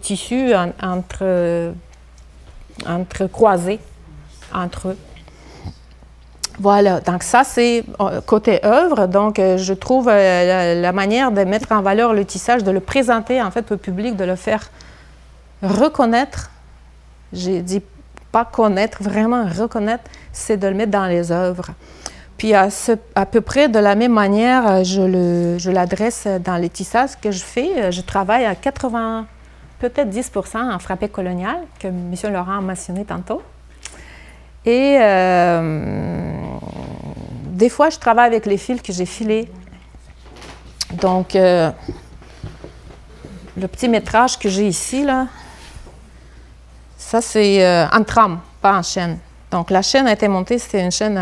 tissu 0.00 0.52
entre, 0.82 1.18
euh, 1.22 1.72
entre 2.86 3.26
croisés 3.26 3.78
entre 4.52 4.88
eux. 4.88 4.98
Voilà, 6.60 7.00
donc 7.00 7.24
ça 7.24 7.42
c'est 7.42 7.84
côté 8.26 8.64
œuvre. 8.64 9.06
Donc 9.06 9.36
je 9.38 9.72
trouve 9.72 10.08
euh, 10.08 10.80
la, 10.80 10.92
manière 10.92 11.32
de 11.32 11.42
mettre 11.42 11.72
en 11.72 11.82
valeur 11.82 12.14
le 12.14 12.24
tissage, 12.24 12.62
de 12.62 12.70
le 12.70 12.78
présenter 12.78 13.42
en 13.42 13.50
fait 13.50 13.72
au 13.72 13.76
public, 13.76 14.14
de 14.14 14.24
le 14.24 14.36
faire 14.36 14.70
reconnaître. 15.62 16.50
J'ai 17.32 17.60
dit 17.60 17.82
pas 18.34 18.44
connaître, 18.44 19.00
vraiment 19.00 19.46
reconnaître, 19.46 20.04
c'est 20.32 20.56
de 20.56 20.66
le 20.66 20.74
mettre 20.74 20.90
dans 20.90 21.06
les 21.06 21.30
œuvres. 21.30 21.68
Puis 22.36 22.52
à, 22.52 22.66
à 23.14 23.26
peu 23.26 23.40
près 23.40 23.68
de 23.68 23.78
la 23.78 23.94
même 23.94 24.12
manière, 24.12 24.66
euh, 24.68 24.82
je 24.84 25.70
l'adresse 25.70 26.26
dans 26.44 26.56
les 26.56 26.68
tissages 26.68 27.16
que 27.22 27.30
je 27.30 27.44
fais. 27.44 27.92
Je 27.92 28.00
travaille 28.00 28.44
à 28.44 28.56
80, 28.56 29.26
peut-être 29.78 30.10
10 30.10 30.32
en 30.54 30.78
frappé 30.80 31.08
colonial, 31.08 31.58
que 31.78 31.86
M. 31.86 32.14
Laurent 32.32 32.58
a 32.58 32.60
mentionné 32.60 33.04
tantôt. 33.04 33.40
Et 34.66 34.98
des 37.54 37.68
fois, 37.68 37.88
je 37.88 37.98
travaille 37.98 38.26
avec 38.26 38.46
les 38.46 38.58
fils 38.58 38.82
que 38.82 38.92
j'ai 38.92 39.06
filés. 39.06 39.48
Donc, 41.00 41.36
euh, 41.36 41.70
le 43.56 43.68
petit 43.68 43.88
métrage 43.88 44.38
que 44.38 44.48
j'ai 44.48 44.66
ici, 44.66 45.04
là, 45.04 45.28
ça, 47.14 47.20
c'est 47.20 47.64
euh, 47.64 47.86
en 47.92 48.02
trame, 48.02 48.40
pas 48.60 48.76
en 48.76 48.82
chaîne. 48.82 49.18
Donc, 49.52 49.70
la 49.70 49.82
chaîne 49.82 50.08
a 50.08 50.12
été 50.12 50.26
montée, 50.26 50.58
c'était 50.58 50.82
une 50.82 50.90
chaîne 50.90 51.20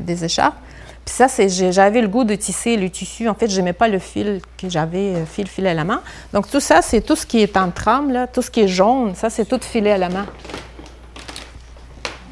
des 0.00 0.24
écharpes. 0.24 0.56
Puis 1.04 1.14
ça, 1.14 1.28
c'est, 1.28 1.50
j'avais 1.70 2.00
le 2.00 2.08
goût 2.08 2.24
de 2.24 2.34
tisser 2.34 2.78
le 2.78 2.88
tissu. 2.88 3.28
En 3.28 3.34
fait, 3.34 3.46
je 3.46 3.56
n'aimais 3.58 3.74
pas 3.74 3.88
le 3.88 3.98
fil 3.98 4.40
que 4.56 4.70
j'avais, 4.70 5.16
euh, 5.16 5.26
fil 5.26 5.46
filé 5.48 5.68
à 5.68 5.74
la 5.74 5.84
main. 5.84 6.00
Donc, 6.32 6.50
tout 6.50 6.60
ça, 6.60 6.80
c'est 6.80 7.02
tout 7.02 7.14
ce 7.14 7.26
qui 7.26 7.42
est 7.42 7.58
en 7.58 7.70
trame, 7.70 8.26
tout 8.32 8.40
ce 8.40 8.50
qui 8.50 8.62
est 8.62 8.68
jaune, 8.68 9.14
ça, 9.14 9.28
c'est 9.28 9.44
tout 9.44 9.60
filé 9.60 9.90
à 9.90 9.98
la 9.98 10.08
main. 10.08 10.24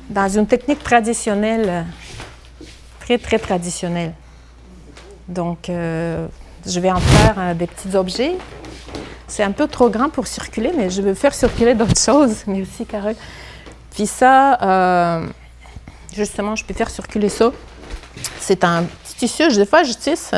Dans 0.09 0.29
une 0.29 0.47
technique 0.47 0.83
traditionnelle 0.83 1.85
très, 3.01 3.19
très 3.19 3.39
traditionnel. 3.39 4.15
Donc, 5.29 5.69
euh, 5.69 6.27
je 6.67 6.81
vais 6.81 6.91
en 6.91 7.01
faire 7.01 7.35
euh, 7.37 7.53
des 7.53 7.67
petits 7.67 7.95
objets. 7.95 8.37
C'est 9.35 9.43
un 9.43 9.51
peu 9.51 9.67
trop 9.67 9.91
grand 9.91 10.11
pour 10.11 10.29
circuler, 10.29 10.71
mais 10.77 10.91
je 10.91 11.03
veux 11.03 11.15
faire 11.15 11.35
circuler 11.35 11.75
d'autres 11.75 12.01
choses, 12.01 12.45
mais 12.47 12.63
aussi 12.63 12.87
Carole. 12.87 13.17
Puis 13.93 14.07
ça, 14.07 14.63
euh, 14.63 15.27
justement, 16.15 16.55
je 16.55 16.65
peux 16.65 16.73
faire 16.73 16.89
circuler 16.89 17.29
ça. 17.29 17.51
C'est 18.39 18.63
un 18.63 18.85
petit 18.85 19.17
tissu. 19.17 19.49
Des 19.57 19.67
fois, 19.67 19.83
je 19.83 19.93
tisse 19.95 20.31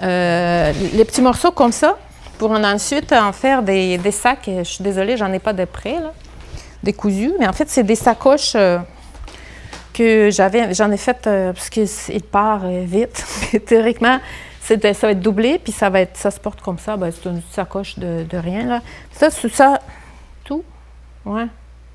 les 0.00 1.04
petits 1.04 1.20
morceaux 1.20 1.50
comme 1.50 1.72
ça 1.72 1.98
pour 2.38 2.52
ensuite 2.52 3.12
en 3.12 3.32
faire 3.32 3.64
des, 3.64 3.98
sacs. 4.12 4.44
Je 4.46 4.62
suis 4.62 4.84
désolée, 4.84 5.16
j'en 5.16 5.32
ai 5.32 5.40
pas 5.40 5.52
de 5.52 5.64
près, 5.64 5.98
là, 5.98 6.12
des 6.84 6.92
cousus, 6.92 7.32
mais 7.40 7.48
en 7.48 7.52
fait, 7.52 7.68
c'est 7.68 7.82
des 7.82 7.96
sacoches 7.96 8.54
que 9.96 10.28
j'avais, 10.30 10.74
j'en 10.74 10.90
ai 10.90 10.96
fait 10.96 11.26
euh, 11.26 11.52
parce 11.52 11.70
qu'il 11.70 12.22
part 12.30 12.60
euh, 12.64 12.84
vite. 12.84 13.24
théoriquement, 13.66 14.20
ça 14.66 15.06
va 15.06 15.10
être 15.12 15.20
doublé, 15.20 15.58
puis 15.58 15.72
ça 15.72 15.90
va 15.90 16.00
être, 16.00 16.16
ça 16.16 16.30
se 16.30 16.40
porte 16.40 16.60
comme 16.60 16.78
ça. 16.78 16.96
Ben, 16.96 17.10
c'est 17.12 17.28
une 17.28 17.42
sacoche 17.52 17.98
de, 17.98 18.26
rien 18.36 18.64
là. 18.64 18.80
Ça, 19.12 19.80
tout. 20.44 20.64
Ouais, 21.24 21.46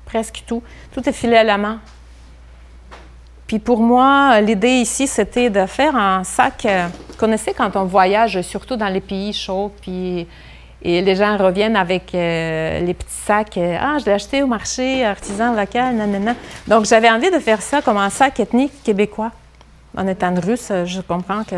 presque 0.04 0.42
tout. 0.46 0.62
Tout 0.92 1.06
est 1.08 1.12
filé 1.12 1.36
à 1.36 1.44
la 1.44 1.58
main. 1.58 1.80
Puis 3.46 3.58
pour 3.58 3.80
moi, 3.80 4.40
l'idée 4.40 4.80
ici, 4.80 5.06
c'était 5.06 5.50
de 5.50 5.66
faire 5.66 5.94
un 5.94 6.24
sac. 6.24 6.64
Euh, 6.64 6.86
vous 7.10 7.16
connaissez 7.16 7.52
quand 7.52 7.76
on 7.76 7.84
voyage, 7.84 8.40
surtout 8.40 8.76
dans 8.76 8.88
les 8.88 9.00
pays 9.00 9.32
chauds, 9.32 9.72
puis 9.82 10.26
et 10.84 11.00
les 11.00 11.14
gens 11.14 11.36
reviennent 11.36 11.76
avec 11.76 12.12
euh, 12.12 12.80
les 12.80 12.94
petits 12.94 13.14
sacs. 13.14 13.56
euh, 13.56 13.76
ah, 13.80 13.98
je 14.00 14.06
l'ai 14.06 14.12
acheté 14.12 14.42
au 14.42 14.48
marché 14.48 15.04
artisan 15.04 15.54
local, 15.54 15.94
nanana. 15.94 16.34
Donc 16.66 16.86
j'avais 16.86 17.08
envie 17.08 17.30
de 17.30 17.38
faire 17.38 17.62
ça 17.62 17.82
comme 17.82 17.98
un 17.98 18.10
sac 18.10 18.40
ethnique 18.40 18.72
québécois. 18.82 19.30
En 19.96 20.08
étant 20.08 20.34
russe, 20.40 20.72
je 20.86 21.00
comprends 21.02 21.44
que. 21.44 21.56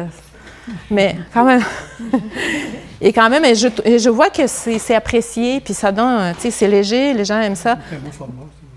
Mais 0.91 1.17
quand 1.33 1.45
même. 1.45 1.63
et 3.01 3.13
quand 3.13 3.29
même, 3.29 3.45
et 3.45 3.55
je, 3.55 3.69
et 3.85 3.99
je 3.99 4.09
vois 4.11 4.31
que 4.31 4.47
c'est 4.47 4.95
apprécié, 4.95 5.61
puis 5.61 5.75
ça 5.75 5.93
donne, 5.93 6.19
euh, 6.21 6.33
tu 6.35 6.43
sais, 6.43 6.51
c'est 6.51 6.69
léger, 6.69 7.13
les 7.15 7.25
gens 7.25 7.41
aiment 7.41 7.57
ça. 7.57 7.77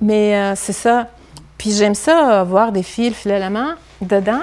Mais 0.01 0.35
euh, 0.35 0.53
c'est 0.55 0.73
ça. 0.73 1.07
Puis 1.57 1.71
j'aime 1.71 1.95
ça, 1.95 2.41
euh, 2.41 2.43
voir 2.43 2.71
des 2.71 2.83
fils 2.83 3.15
filés 3.15 3.35
à 3.35 3.39
la 3.39 3.49
main 3.49 3.75
dedans. 4.01 4.41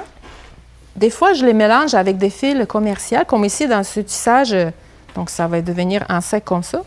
Des 0.96 1.10
fois, 1.10 1.32
je 1.32 1.44
les 1.44 1.52
mélange 1.54 1.94
avec 1.94 2.18
des 2.18 2.30
fils 2.30 2.66
commerciaux, 2.66 3.18
comme 3.26 3.44
ici 3.44 3.66
dans 3.66 3.82
ce 3.84 4.00
tissage. 4.00 4.52
euh, 4.52 4.70
Donc, 5.14 5.30
ça 5.30 5.46
va 5.46 5.60
devenir 5.60 6.04
un 6.08 6.20
sac 6.20 6.44
comme 6.44 6.62
ça. 6.62 6.82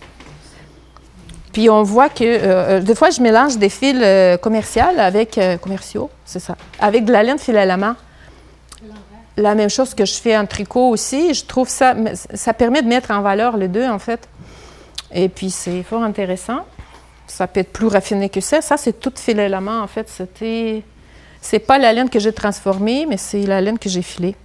Puis 1.53 1.69
on 1.69 1.81
voit 1.83 2.09
que, 2.09 2.23
euh, 2.23 2.77
euh, 2.77 2.79
des 2.81 2.93
fois, 2.93 3.09
je 3.09 3.21
mélange 3.21 3.57
des 3.57 3.69
fils 3.69 3.95
euh, 4.03 4.37
commerciaux 4.37 4.83
avec, 4.97 5.37
euh, 5.37 5.57
commerciaux, 5.57 6.09
c'est 6.25 6.39
ça, 6.39 6.55
avec 6.79 7.03
de 7.05 7.11
la 7.11 7.23
laine 7.23 7.39
filée 7.39 7.59
à 7.59 7.65
la 7.65 7.77
main. 7.77 7.95
La 9.37 9.53
même 9.53 9.69
chose 9.69 9.93
que 9.93 10.03
je 10.03 10.15
fais 10.15 10.35
en 10.35 10.45
tricot 10.45 10.89
aussi. 10.89 11.33
Je 11.33 11.45
trouve 11.45 11.69
ça, 11.69 11.95
ça 12.33 12.53
permet 12.53 12.81
de 12.81 12.87
mettre 12.87 13.11
en 13.11 13.21
valeur 13.21 13.55
les 13.55 13.67
deux, 13.67 13.87
en 13.87 13.99
fait. 13.99 14.27
Et 15.13 15.29
puis, 15.29 15.51
c'est 15.51 15.83
fort 15.83 16.03
intéressant. 16.03 16.65
Ça 17.27 17.47
peut 17.47 17.59
être 17.59 17.71
plus 17.71 17.87
raffiné 17.87 18.29
que 18.29 18.41
ça. 18.41 18.61
Ça, 18.61 18.77
c'est 18.77 18.99
tout 18.99 19.13
filé 19.15 19.47
la 19.47 19.61
main, 19.61 19.81
en 19.81 19.87
fait. 19.87 20.09
C'était... 20.09 20.83
C'est 21.39 21.59
pas 21.59 21.77
la 21.77 21.93
laine 21.93 22.09
que 22.09 22.19
j'ai 22.19 22.33
transformée, 22.33 23.05
mais 23.07 23.17
c'est 23.17 23.43
la 23.43 23.61
laine 23.61 23.77
que 23.77 23.89
j'ai 23.89 24.01
filée. 24.01 24.35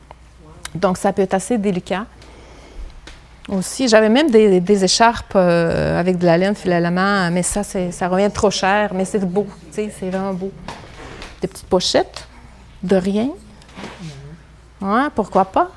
Donc, 0.74 0.99
ça 0.99 1.12
peut 1.12 1.22
être 1.22 1.34
assez 1.34 1.59
délicat. 1.59 2.07
Aussi, 3.49 3.88
j'avais 3.88 4.09
même 4.09 4.30
des, 4.30 4.84
écharpes 4.84 5.32
euh, 5.34 5.99
avec 5.99 6.18
de 6.18 6.26
la 6.26 6.38
laine 6.38 6.55
filée 6.55 6.74
à 6.74 6.80
la 6.80 6.90
main, 6.90 7.30
mais 7.30 7.43
ça, 7.43 7.64
ça 7.64 8.09
revient 8.09 8.30
trop 8.32 8.51
cher. 8.51 8.93
Mais 8.95 9.05
c'est 9.05 9.24
beau, 9.24 9.47
tu 9.70 9.74
sais, 9.74 9.93
c'est 9.99 10.11
vraiment 10.11 10.32
beau. 10.32 10.53
Des 11.40 11.49
petites 11.49 11.66
pochettes, 11.66 12.28
de 12.82 12.97
rien. 12.97 13.30
Pourquoi 15.14 15.44
pas? 15.44 15.70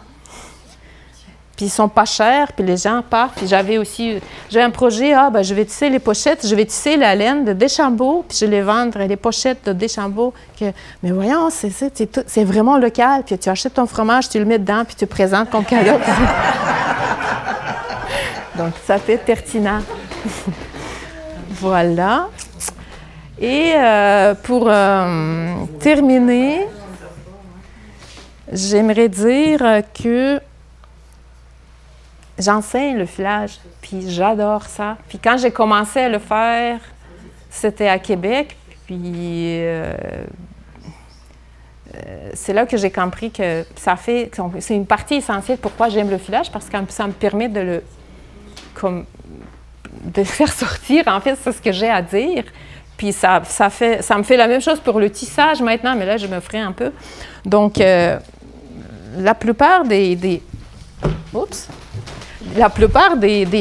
Puis 1.55 1.67
ils 1.67 1.69
sont 1.69 1.87
pas 1.87 2.03
chers, 2.03 2.51
puis 2.51 2.65
les 2.65 2.75
gens 2.75 3.01
partent. 3.01 3.35
Puis 3.35 3.47
j'avais 3.47 3.77
aussi, 3.77 4.19
j'ai 4.49 4.61
un 4.61 4.71
projet, 4.71 5.13
ah 5.13 5.29
ben 5.29 5.41
je 5.41 5.53
vais 5.53 5.63
tisser 5.63 5.89
les 5.89 5.99
pochettes, 5.99 6.45
je 6.45 6.53
vais 6.53 6.65
tisser 6.65 6.97
la 6.97 7.15
laine 7.15 7.45
de 7.45 7.53
Deschambault, 7.53 8.25
puis 8.27 8.37
je 8.37 8.45
vais 8.45 8.57
les 8.57 8.61
vendre, 8.61 8.99
les 8.99 9.15
pochettes 9.15 9.65
de 9.65 9.71
Deschambault. 9.71 10.33
Que, 10.59 10.65
mais 11.01 11.11
voyons, 11.11 11.49
c'est 11.49 11.71
c'est 12.27 12.43
vraiment 12.43 12.77
local. 12.77 13.23
Puis 13.25 13.37
tu 13.37 13.47
achètes 13.47 13.75
ton 13.75 13.85
fromage, 13.85 14.27
tu 14.27 14.37
le 14.37 14.45
mets 14.45 14.59
dedans, 14.59 14.83
puis 14.85 14.95
tu 14.95 15.05
le 15.05 15.09
présentes 15.09 15.49
comme 15.49 15.63
cadeau. 15.63 15.97
Donc 18.57 18.73
ça 18.85 18.97
fait 18.97 19.17
pertinent. 19.17 19.79
voilà. 21.51 22.27
Et 23.39 23.73
euh, 23.75 24.33
pour 24.43 24.67
euh, 24.67 25.53
terminer, 25.79 26.67
j'aimerais 28.51 29.09
dire 29.09 29.59
que 29.93 30.39
j'enseigne 32.37 32.97
le 32.97 33.05
filage, 33.05 33.59
puis 33.81 34.09
j'adore 34.09 34.63
ça. 34.63 34.97
Puis 35.07 35.19
quand 35.19 35.37
j'ai 35.37 35.51
commencé 35.51 35.99
à 35.99 36.09
le 36.09 36.19
faire, 36.19 36.79
c'était 37.49 37.87
à 37.87 37.99
Québec, 37.99 38.55
puis 38.85 39.03
euh, 39.05 39.93
euh, 41.95 42.29
c'est 42.33 42.53
là 42.53 42.65
que 42.65 42.77
j'ai 42.77 42.91
compris 42.91 43.31
que 43.31 43.65
ça 43.75 43.95
fait, 43.95 44.29
c'est 44.59 44.75
une 44.75 44.85
partie 44.85 45.15
essentielle 45.15 45.57
pourquoi 45.57 45.89
j'aime 45.89 46.09
le 46.09 46.17
filage, 46.17 46.51
parce 46.51 46.65
que 46.65 46.77
ça 46.89 47.07
me 47.07 47.13
permet 47.13 47.49
de 47.49 47.61
le, 47.61 47.83
comme, 48.73 49.05
de 50.03 50.21
le 50.21 50.25
faire 50.25 50.51
sortir. 50.53 51.03
En 51.07 51.21
fait, 51.21 51.37
c'est 51.41 51.51
ce 51.51 51.61
que 51.61 51.71
j'ai 51.71 51.89
à 51.89 52.01
dire. 52.01 52.43
Puis 52.97 53.11
ça, 53.11 53.41
ça, 53.43 53.69
fait, 53.69 54.01
ça 54.01 54.17
me 54.17 54.23
fait 54.23 54.37
la 54.37 54.47
même 54.47 54.61
chose 54.61 54.79
pour 54.79 54.99
le 54.99 55.09
tissage 55.09 55.61
maintenant, 55.61 55.95
mais 55.95 56.05
là, 56.05 56.17
je 56.17 56.27
me 56.27 56.39
ferai 56.39 56.59
un 56.59 56.71
peu. 56.71 56.91
Donc, 57.45 57.79
euh, 57.79 58.17
la 59.17 59.33
plupart 59.33 59.83
des, 59.83 60.17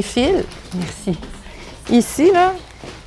fils, 0.03 0.45
merci. 0.75 1.19
Ici, 1.91 2.31
là, 2.33 2.53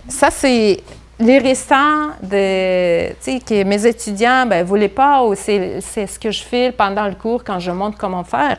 ça, 0.08 0.30
c'est 0.30 0.84
les 1.20 1.39
restants 1.39 2.10
de, 2.22 3.10
tu 3.10 3.16
sais, 3.20 3.39
que 3.39 3.64
mes 3.64 3.86
étudiants 3.86 4.45
ne 4.45 4.64
voulaient 4.64 4.88
pas, 4.88 5.24
ou 5.24 5.34
c'est 5.36 5.82
ce 5.82 6.20
que 6.20 6.32
je 6.32 6.43
file 6.43 6.74
pendant 6.74 7.08
le 7.08 7.16
cours 7.16 7.43
quand 7.43 7.60
je 7.60 7.72
montre 7.72 7.98
comment 7.98 8.24
faire. 8.24 8.58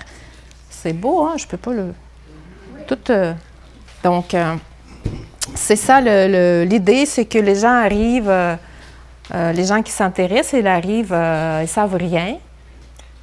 C'est 0.68 0.93
beau, 0.93 1.24
hein? 1.24 1.34
Je 1.36 1.47
peux 1.47 1.57
pas 1.57 1.72
le. 1.72 1.93
Tout. 2.86 2.99
euh, 3.11 3.32
Donc, 4.03 4.34
euh, 4.34 4.55
c'est 5.55 5.76
ça 5.76 6.01
l'idée, 6.01 7.07
c'est 7.07 7.24
que 7.24 7.39
les 7.39 7.57
gens 7.57 7.74
arrivent, 7.74 8.28
euh, 8.28 8.57
les 9.53 9.64
gens 9.64 9.82
qui 9.82 9.93
s'intéressent, 9.93 10.61
ils 10.61 10.66
arrivent, 10.66 11.16
ils 11.62 11.68
savent 11.68 11.97
rien, 11.97 12.36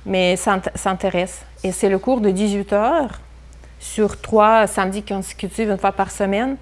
mais 0.05 0.35
s'int- 0.35 0.61
s'intéressent. 0.75 1.45
Et 1.63 1.71
c'est 1.71 1.89
le 1.89 1.97
cours 1.99 2.21
de 2.21 2.29
18 2.31 2.73
heures 2.73 3.19
sur 3.79 4.19
trois 4.21 4.67
samedis 4.67 5.03
consécutifs, 5.03 5.67
une 5.69 5.77
fois 5.77 5.91
par 5.91 6.11
semaine. 6.11 6.57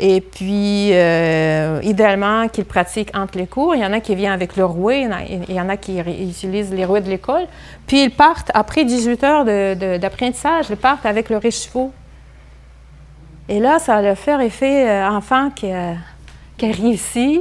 Et 0.00 0.20
puis, 0.20 0.90
euh, 0.92 1.80
idéalement, 1.82 2.46
qu'ils 2.48 2.64
pratiquent 2.64 3.16
entre 3.16 3.36
les 3.36 3.48
cours. 3.48 3.74
Il 3.74 3.80
y 3.80 3.84
en 3.84 3.92
a 3.92 3.98
qui 4.00 4.14
viennent 4.14 4.32
avec 4.32 4.54
leur 4.56 4.70
rouet, 4.70 5.08
il 5.48 5.54
y 5.54 5.60
en 5.60 5.68
a, 5.68 5.76
qui 5.76 5.98
utilisent 5.98 6.72
les 6.72 6.84
rouets 6.84 7.00
de 7.00 7.10
l'école. 7.10 7.46
Puis, 7.86 8.04
ils 8.04 8.10
partent, 8.12 8.50
après 8.54 8.84
18 8.84 9.24
heures 9.24 9.44
d'apprentissage, 9.98 10.66
ils 10.70 10.76
partent 10.76 11.04
avec 11.04 11.28
leur 11.30 11.44
écheveau. 11.44 11.92
Et 13.48 13.58
là, 13.58 13.78
ça 13.80 13.96
a 13.96 14.02
le 14.02 14.14
faire 14.14 14.40
effet 14.40 14.88
euh, 14.88 15.08
enfant 15.08 15.50
qui 15.50 15.72
a, 15.72 15.94
qui 16.56 16.70
réussi. 16.70 17.40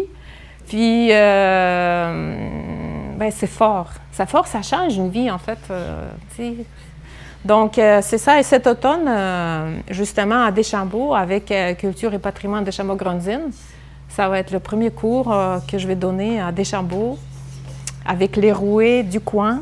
Puis, 0.67 1.09
euh, 1.11 2.37
ben, 3.17 3.29
c'est 3.31 3.45
fort. 3.45 3.89
Ça 4.17 4.25
fort, 4.25 4.47
ça 4.47 4.63
change 4.63 4.95
une 4.95 5.11
vie, 5.11 5.29
en 5.29 5.37
fait. 5.37 5.59
euh. 5.69 6.09
Donc, 7.45 7.77
euh, 7.77 7.99
c'est 8.01 8.17
ça. 8.17 8.39
Et 8.39 8.43
cet 8.43 8.65
automne, 8.65 9.05
euh, 9.07 9.77
justement, 9.91 10.43
à 10.43 10.49
Deschambault, 10.49 11.13
avec 11.13 11.53
Culture 11.77 12.11
et 12.15 12.17
patrimoine 12.17 12.63
Deschambault-Grondines, 12.63 13.51
ça 14.09 14.27
va 14.27 14.39
être 14.39 14.49
le 14.49 14.59
premier 14.59 14.89
cours 14.89 15.31
que 15.71 15.77
je 15.77 15.87
vais 15.87 15.93
donner 15.93 16.41
à 16.41 16.51
Deschambault 16.51 17.19
avec 18.07 18.37
les 18.37 18.51
rouets 18.51 19.03
du 19.03 19.19
coin 19.19 19.61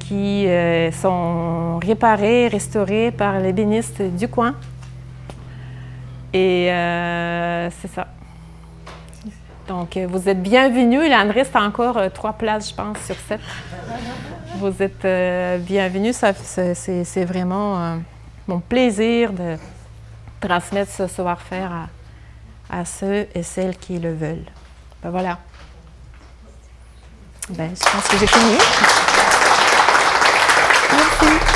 qui 0.00 0.48
sont 0.90 1.78
réparés, 1.78 2.48
restaurés 2.48 3.12
par 3.12 3.38
les 3.38 3.52
bénistes 3.52 4.02
du 4.02 4.26
coin. 4.26 4.56
Et 6.32 6.66
c'est 7.80 7.92
ça. 7.94 8.08
Donc, 9.66 9.96
euh, 9.96 10.06
vous 10.08 10.28
êtes 10.28 10.42
bienvenus. 10.42 11.02
Il 11.06 11.14
en 11.14 11.30
reste 11.32 11.56
encore 11.56 11.96
euh, 11.96 12.08
trois 12.10 12.34
places, 12.34 12.70
je 12.70 12.74
pense, 12.74 12.98
sur 13.04 13.16
sept. 13.28 13.40
Vous 14.56 14.82
êtes 14.82 15.04
euh, 15.04 15.58
bienvenus. 15.58 16.16
C'est 16.44 17.24
vraiment 17.24 17.98
mon 18.46 18.60
plaisir 18.60 19.32
de 19.32 19.56
transmettre 20.40 20.92
ce 20.92 21.06
savoir-faire 21.06 21.72
à, 22.70 22.80
à 22.80 22.84
ceux 22.84 23.26
et 23.34 23.42
celles 23.42 23.76
qui 23.76 23.98
le 23.98 24.14
veulent. 24.14 24.44
Ben 25.02 25.10
voilà. 25.10 25.38
Ben, 27.50 27.70
je 27.74 27.90
pense 27.90 28.08
que 28.08 28.18
j'ai 28.18 28.26
fini. 28.26 28.58
Merci. 30.92 31.53